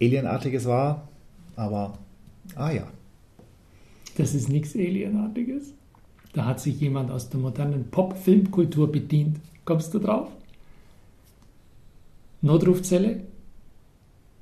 Alienartiges 0.01 0.65
war, 0.65 1.07
aber 1.55 1.97
ah 2.55 2.71
ja. 2.71 2.87
Das 4.17 4.33
ist 4.33 4.49
nichts 4.49 4.75
Alienartiges. 4.75 5.73
Da 6.33 6.45
hat 6.45 6.59
sich 6.59 6.79
jemand 6.79 7.11
aus 7.11 7.29
der 7.29 7.39
modernen 7.39 7.89
Pop-Filmkultur 7.91 8.91
bedient. 8.91 9.37
Kommst 9.63 9.93
du 9.93 9.99
drauf? 9.99 10.29
Notrufzelle? 12.41 13.21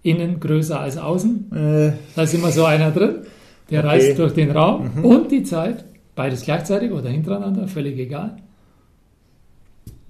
Innen 0.01 0.39
größer 0.39 0.79
als 0.79 0.97
außen? 0.97 1.51
Äh. 1.51 1.93
Da 2.15 2.23
ist 2.23 2.33
immer 2.33 2.51
so 2.51 2.65
einer 2.65 2.91
drin. 2.91 3.25
Der 3.69 3.79
okay. 3.79 3.87
reist 3.87 4.19
durch 4.19 4.33
den 4.33 4.51
Raum 4.51 4.89
mhm. 4.95 5.05
und 5.05 5.31
die 5.31 5.43
Zeit. 5.43 5.85
Beides 6.15 6.43
gleichzeitig 6.43 6.91
oder 6.91 7.09
hintereinander, 7.09 7.67
völlig 7.67 7.97
egal. 7.97 8.37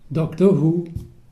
Dr. 0.10 0.62
Who 0.62 0.86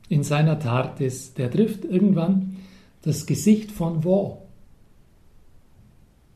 in 0.08 0.22
seiner 0.22 0.58
TARDIS, 0.58 1.34
der 1.34 1.50
trifft 1.50 1.84
irgendwann 1.84 2.56
das 3.02 3.26
Gesicht 3.26 3.70
von 3.70 4.04
War. 4.04 4.38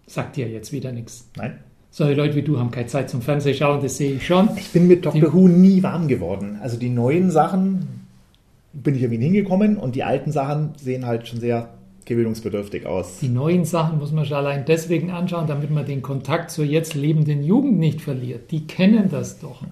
Sagt 0.07 0.37
dir 0.37 0.48
jetzt 0.48 0.72
wieder 0.72 0.92
nichts. 0.92 1.29
Nein. 1.37 1.59
Solche 1.90 2.14
Leute 2.14 2.37
wie 2.37 2.42
du 2.42 2.59
haben 2.59 2.70
keine 2.70 2.88
Zeit 2.88 3.09
zum 3.09 3.22
Fernsehschauen, 3.22 3.81
das 3.81 3.96
sehe 3.96 4.12
ich 4.12 4.26
schon. 4.26 4.50
Ich 4.57 4.70
bin 4.70 4.87
mit 4.87 5.07
Dr. 5.07 5.33
Who 5.33 5.48
nie 5.48 5.83
warm 5.83 6.09
geworden. 6.09 6.59
Also 6.61 6.76
die 6.76 6.90
neuen 6.90 7.31
Sachen 7.31 8.07
bin 8.74 8.94
ich 8.94 9.02
irgendwie 9.02 9.22
hingekommen 9.24 9.79
und 9.79 9.94
die 9.94 10.02
alten 10.02 10.31
Sachen 10.31 10.74
sehen 10.76 11.07
halt 11.07 11.26
schon 11.26 11.40
sehr 11.40 11.70
gewöhnungsbedürftig 12.05 12.87
aus. 12.87 13.18
Die 13.20 13.29
neuen 13.29 13.64
Sachen 13.64 13.98
muss 13.98 14.12
man 14.12 14.26
schon 14.26 14.37
allein 14.37 14.64
deswegen 14.66 15.11
anschauen, 15.11 15.46
damit 15.46 15.70
man 15.70 15.87
den 15.87 16.02
Kontakt 16.02 16.50
zur 16.50 16.64
jetzt 16.64 16.94
lebenden 16.94 17.42
Jugend 17.42 17.79
nicht 17.79 18.00
verliert. 18.00 18.50
Die 18.50 18.66
kennen 18.66 19.09
das 19.11 19.38
doch. 19.38 19.62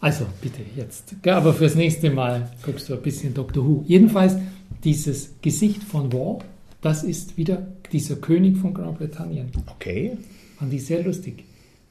Also 0.00 0.26
bitte 0.40 0.62
jetzt. 0.76 1.14
Aber 1.26 1.54
fürs 1.54 1.76
nächste 1.76 2.10
Mal 2.10 2.50
guckst 2.64 2.88
du 2.88 2.94
ein 2.94 3.02
bisschen 3.02 3.32
Dr. 3.32 3.64
Who. 3.64 3.84
Jedenfalls 3.86 4.36
dieses 4.84 5.34
Gesicht 5.42 5.82
von 5.82 6.12
War, 6.12 6.38
das 6.80 7.04
ist 7.04 7.36
wieder 7.36 7.66
dieser 7.92 8.16
König 8.16 8.56
von 8.58 8.74
Großbritannien. 8.74 9.50
Okay. 9.70 10.16
Fand 10.58 10.72
ich 10.72 10.84
sehr 10.86 11.02
lustig. 11.02 11.44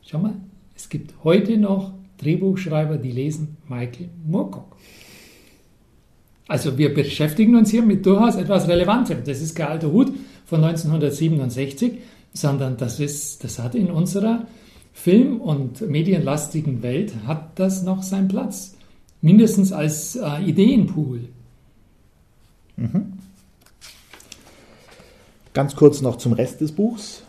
Schau 0.06 0.20
mal, 0.20 0.34
es 0.76 0.90
gibt 0.90 1.14
heute 1.24 1.58
noch 1.58 1.94
Drehbuchschreiber, 2.18 2.98
die 2.98 3.12
lesen 3.12 3.58
Michael 3.68 4.10
Moorcock. 4.26 4.76
Also 6.48 6.78
wir 6.78 6.94
beschäftigen 6.94 7.56
uns 7.56 7.72
hier 7.72 7.82
mit 7.82 8.06
durchaus 8.06 8.36
etwas 8.36 8.68
Relevantem. 8.68 9.20
Das 9.26 9.42
ist 9.42 9.56
kein 9.56 9.68
alter 9.68 9.92
Hut 9.92 10.12
von 10.46 10.64
1967, 10.64 12.00
sondern 12.34 12.78
das, 12.78 13.00
ist, 13.00 13.44
das 13.44 13.60
hat 13.60 13.76
in 13.76 13.90
unserer 13.90 14.48
film- 14.94 15.40
und 15.40 15.82
medienlastigen 15.90 16.84
Welt 16.84 17.14
hat 17.26 17.58
das 17.58 17.84
noch 17.84 18.04
seinen 18.04 18.28
Platz. 18.28 18.76
Mindestens 19.22 19.72
als 19.72 20.16
äh, 20.16 20.44
Ideenpool. 20.44 21.22
Mhm. 22.82 23.14
Ganz 25.54 25.76
kurz 25.76 26.02
noch 26.02 26.18
zum 26.18 26.34
Rest 26.34 26.62
des 26.62 26.72
Buchs. 26.72 27.24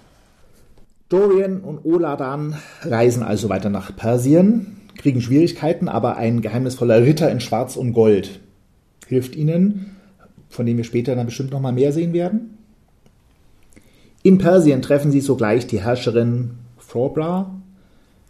Dorian 1.08 1.60
und 1.60 1.84
Oladan 1.84 2.56
reisen 2.82 3.22
also 3.22 3.50
weiter 3.50 3.68
nach 3.68 3.94
Persien, 3.94 4.78
kriegen 4.96 5.20
Schwierigkeiten, 5.20 5.88
aber 5.88 6.16
ein 6.16 6.40
geheimnisvoller 6.40 7.02
Ritter 7.02 7.30
in 7.30 7.40
Schwarz 7.40 7.76
und 7.76 7.92
Gold 7.92 8.40
hilft 9.08 9.36
ihnen, 9.36 9.96
von 10.48 10.64
dem 10.64 10.78
wir 10.78 10.84
später 10.84 11.14
dann 11.14 11.26
bestimmt 11.26 11.50
noch 11.50 11.60
mal 11.60 11.72
mehr 11.72 11.92
sehen 11.92 12.14
werden. 12.14 12.56
In 14.22 14.38
Persien 14.38 14.80
treffen 14.80 15.10
sie 15.10 15.20
sogleich 15.20 15.66
die 15.66 15.82
Herrscherin 15.82 16.52
Frobra, 16.78 17.54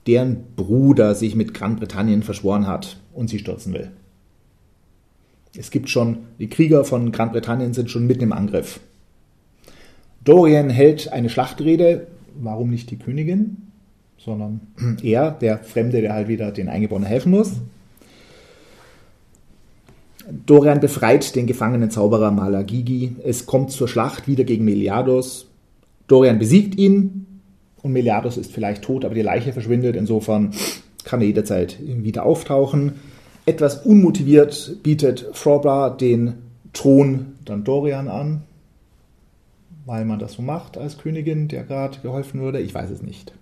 deren 0.09 0.45
Bruder 0.57 1.15
sich 1.15 1.37
mit 1.37 1.55
Großbritannien 1.55 2.25
verschworen 2.25 2.67
hat 2.67 2.97
und 3.13 3.29
sie 3.29 3.39
stürzen 3.39 3.75
will. 3.75 3.93
Es 5.57 5.71
gibt 5.71 5.91
schon, 5.91 6.19
die 6.39 6.49
Krieger 6.49 6.85
von 6.85 7.13
Großbritannien 7.13 7.75
sind 7.75 7.91
schon 7.91 8.07
mitten 8.07 8.23
im 8.23 8.33
Angriff. 8.33 8.81
Dorian 10.25 10.71
hält 10.71 11.13
eine 11.13 11.29
Schlachtrede, 11.29 12.07
warum 12.41 12.71
nicht 12.71 12.91
die 12.91 12.99
Königin, 12.99 13.57
sondern 14.19 14.61
er, 15.03 15.31
der 15.33 15.59
Fremde, 15.59 16.01
der 16.01 16.15
halt 16.15 16.29
wieder 16.29 16.53
den 16.53 16.69
Eingeborenen 16.69 17.09
helfen 17.09 17.33
muss. 17.33 17.53
Dorian 20.47 20.81
befreit 20.81 21.35
den 21.35 21.47
gefangenen 21.47 21.91
Zauberer 21.91 22.31
Malagigi. 22.31 23.17
Es 23.25 23.45
kommt 23.45 23.73
zur 23.73 23.89
Schlacht 23.89 24.29
wieder 24.29 24.45
gegen 24.45 24.65
Meliados. 24.65 25.49
Dorian 26.07 26.39
besiegt 26.39 26.79
ihn 26.79 27.27
und 27.83 27.93
Meliados 27.93 28.37
ist 28.37 28.53
vielleicht 28.53 28.83
tot, 28.83 29.05
aber 29.05 29.15
die 29.15 29.23
Leiche 29.23 29.53
verschwindet. 29.53 29.97
Insofern 29.97 30.53
kann 31.05 31.21
er 31.21 31.27
jederzeit 31.27 31.79
wieder 31.81 32.25
auftauchen. 32.25 32.93
Etwas 33.45 33.85
unmotiviert 33.85 34.83
bietet 34.83 35.29
Frobra 35.33 35.91
den 35.91 36.35
Thron 36.73 37.35
dann 37.45 37.65
Dorian 37.65 38.09
an, 38.09 38.43
weil 39.85 40.05
man 40.05 40.19
das 40.19 40.35
so 40.35 40.43
macht 40.43 40.79
als 40.79 40.99
Königin, 40.99 41.49
der 41.49 41.65
gerade 41.65 41.99
geholfen 42.01 42.41
würde. 42.41 42.61
Ich 42.61 42.73
weiß 42.73 42.91
es 42.91 43.03
nicht. 43.03 43.33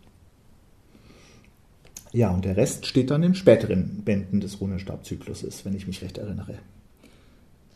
Ja, 2.13 2.31
und 2.31 2.45
der 2.45 2.57
Rest 2.57 2.87
steht 2.87 3.11
dann 3.11 3.23
in 3.23 3.35
späteren 3.35 4.03
Bänden 4.05 4.41
des 4.41 4.61
Runenstabzykluses, 4.61 5.65
wenn 5.65 5.77
ich 5.77 5.87
mich 5.87 6.03
recht 6.03 6.19
erinnere. 6.19 6.55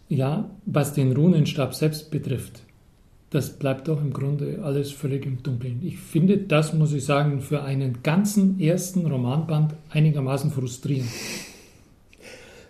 Ja, 0.08 0.50
was 0.66 0.92
den 0.92 1.12
Runenstab 1.12 1.74
selbst 1.74 2.10
betrifft, 2.10 2.62
das 3.30 3.58
bleibt 3.58 3.88
doch 3.88 4.00
im 4.00 4.12
Grunde 4.12 4.60
alles 4.62 4.92
völlig 4.92 5.26
im 5.26 5.42
Dunkeln. 5.42 5.80
Ich 5.82 5.98
finde, 5.98 6.38
das 6.38 6.72
muss 6.72 6.92
ich 6.92 7.04
sagen, 7.04 7.40
für 7.40 7.62
einen 7.62 8.02
ganzen 8.02 8.60
ersten 8.60 9.06
Romanband 9.06 9.74
einigermaßen 9.90 10.50
frustrierend. 10.50 11.10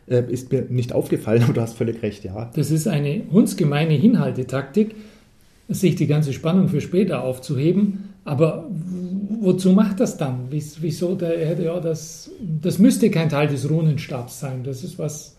Äh, 0.07 0.25
ist 0.31 0.53
mir 0.53 0.67
nicht 0.69 0.93
aufgefallen, 0.93 1.43
aber 1.45 1.53
du 1.53 1.61
hast 1.61 1.75
völlig 1.75 2.03
recht, 2.03 2.25
ja. 2.25 2.51
Das 2.55 2.71
ist 2.71 2.87
eine 2.87 3.23
hundsgemeine 3.31 3.95
Hinhaltetaktik, 3.95 4.95
sich 5.69 5.97
die 5.97 6.07
ganze 6.07 6.33
Spannung 6.33 6.69
für 6.69 6.81
später 6.81 7.23
aufzuheben. 7.23 8.11
Aber 8.25 8.69
wozu 9.41 9.73
macht 9.73 10.01
das 10.01 10.17
dann? 10.17 10.49
Wieso 10.51 11.15
der 11.15 11.61
ja 11.61 11.81
das, 11.81 12.31
das 12.41 12.79
müsste 12.79 13.11
kein 13.11 13.29
Teil 13.29 13.49
des 13.49 13.69
Runenstabs 13.69 14.41
sein. 14.41 14.63
Das 14.65 14.83
ist 14.83 14.99
was. 14.99 15.37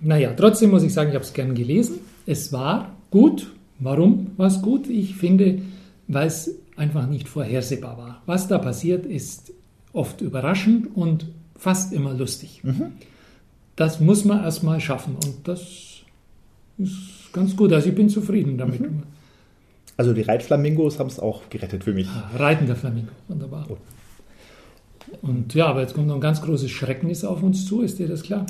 Naja, 0.00 0.34
trotzdem 0.36 0.70
muss 0.70 0.82
ich 0.82 0.92
sagen, 0.92 1.08
ich 1.10 1.14
habe 1.14 1.24
es 1.24 1.32
gern 1.32 1.54
gelesen. 1.54 1.98
Es 2.26 2.52
war 2.52 2.94
gut. 3.10 3.52
Warum 3.78 4.32
war 4.36 4.46
es 4.46 4.62
gut? 4.62 4.88
Ich 4.88 5.16
finde, 5.16 5.60
weil 6.06 6.28
es 6.28 6.50
einfach 6.76 7.08
nicht 7.08 7.28
vorhersehbar 7.28 7.98
war. 7.98 8.22
Was 8.26 8.48
da 8.48 8.58
passiert, 8.58 9.06
ist 9.06 9.52
oft 9.92 10.20
überraschend 10.20 10.94
und 10.94 11.26
fast 11.58 11.92
immer 11.92 12.14
lustig. 12.14 12.60
Mhm. 12.62 12.92
Das 13.76 14.00
muss 14.00 14.24
man 14.24 14.42
erstmal 14.42 14.80
schaffen 14.80 15.16
und 15.16 15.46
das 15.46 15.60
ist 16.78 17.32
ganz 17.32 17.56
gut. 17.56 17.72
Also 17.72 17.88
ich 17.88 17.94
bin 17.94 18.08
zufrieden 18.08 18.58
damit. 18.58 18.80
Mhm. 18.80 19.02
Also 19.96 20.12
die 20.12 20.22
Reitflamingos 20.22 20.98
haben 20.98 21.08
es 21.08 21.18
auch 21.18 21.48
gerettet 21.48 21.84
für 21.84 21.92
mich. 21.92 22.08
Ah, 22.08 22.30
reitender 22.36 22.76
Flamingo, 22.76 23.12
wunderbar. 23.28 23.66
Oh. 23.68 23.76
Und 25.22 25.54
ja, 25.54 25.66
aber 25.66 25.80
jetzt 25.80 25.94
kommt 25.94 26.08
noch 26.08 26.16
ein 26.16 26.20
ganz 26.20 26.42
großes 26.42 26.70
Schrecknis 26.70 27.24
auf 27.24 27.42
uns 27.42 27.66
zu, 27.66 27.82
ist 27.82 27.98
dir 27.98 28.08
das 28.08 28.22
klar? 28.22 28.46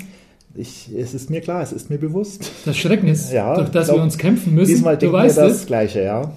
Ich, 0.54 0.90
es 0.96 1.12
ist 1.12 1.28
mir 1.28 1.42
klar, 1.42 1.62
es 1.62 1.72
ist 1.72 1.90
mir 1.90 1.98
bewusst. 1.98 2.50
Das 2.64 2.76
Schrecknis, 2.76 3.30
ja, 3.32 3.54
durch 3.54 3.68
das 3.68 3.86
glaub, 3.86 3.98
wir 3.98 4.02
uns 4.02 4.16
kämpfen 4.16 4.54
müssen. 4.54 4.74
Diesmal 4.74 4.96
denken 4.96 5.14
wir 5.14 5.22
das 5.22 5.36
es? 5.36 5.66
Gleiche, 5.66 6.02
ja. 6.02 6.32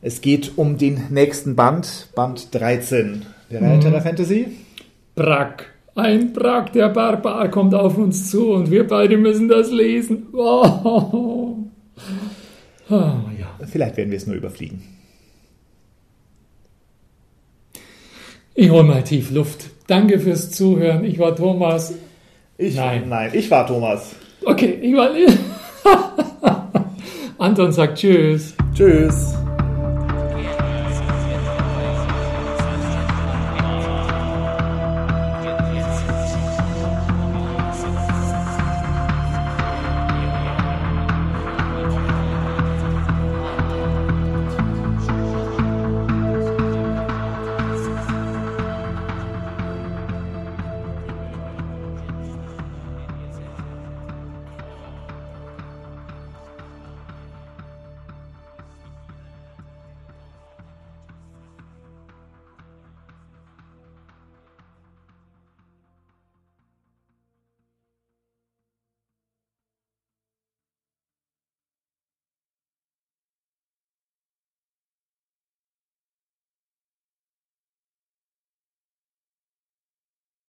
Es 0.00 0.20
geht 0.20 0.52
um 0.56 0.78
den 0.78 1.08
nächsten 1.10 1.56
Band, 1.56 2.08
Band 2.14 2.54
13 2.54 3.26
der 3.50 3.62
Reiter 3.62 3.90
mhm. 3.90 4.00
Fantasy. 4.00 4.46
Brack. 5.20 5.66
Ein 5.94 6.32
Brack, 6.32 6.72
der 6.72 6.88
Barbar 6.88 7.50
kommt 7.50 7.74
auf 7.74 7.98
uns 7.98 8.30
zu 8.30 8.52
und 8.52 8.70
wir 8.70 8.86
beide 8.86 9.18
müssen 9.18 9.48
das 9.48 9.70
lesen. 9.70 10.28
Oh. 10.32 11.56
Oh, 12.88 12.94
ja. 13.38 13.66
Vielleicht 13.70 13.98
werden 13.98 14.10
wir 14.10 14.16
es 14.16 14.26
nur 14.26 14.36
überfliegen. 14.36 14.82
Ich 18.54 18.70
hole 18.70 18.84
mal 18.84 19.04
tief 19.04 19.30
Luft. 19.30 19.66
Danke 19.86 20.18
fürs 20.18 20.50
Zuhören. 20.50 21.04
Ich 21.04 21.18
war 21.18 21.36
Thomas. 21.36 21.92
Ich, 22.56 22.74
nein. 22.76 23.08
Nein, 23.08 23.30
ich 23.34 23.50
war 23.50 23.66
Thomas. 23.66 24.14
Okay, 24.42 24.78
ich 24.80 24.94
war. 24.94 25.10
Anton 27.38 27.72
sagt 27.72 27.98
Tschüss. 27.98 28.54
Tschüss. 28.74 29.34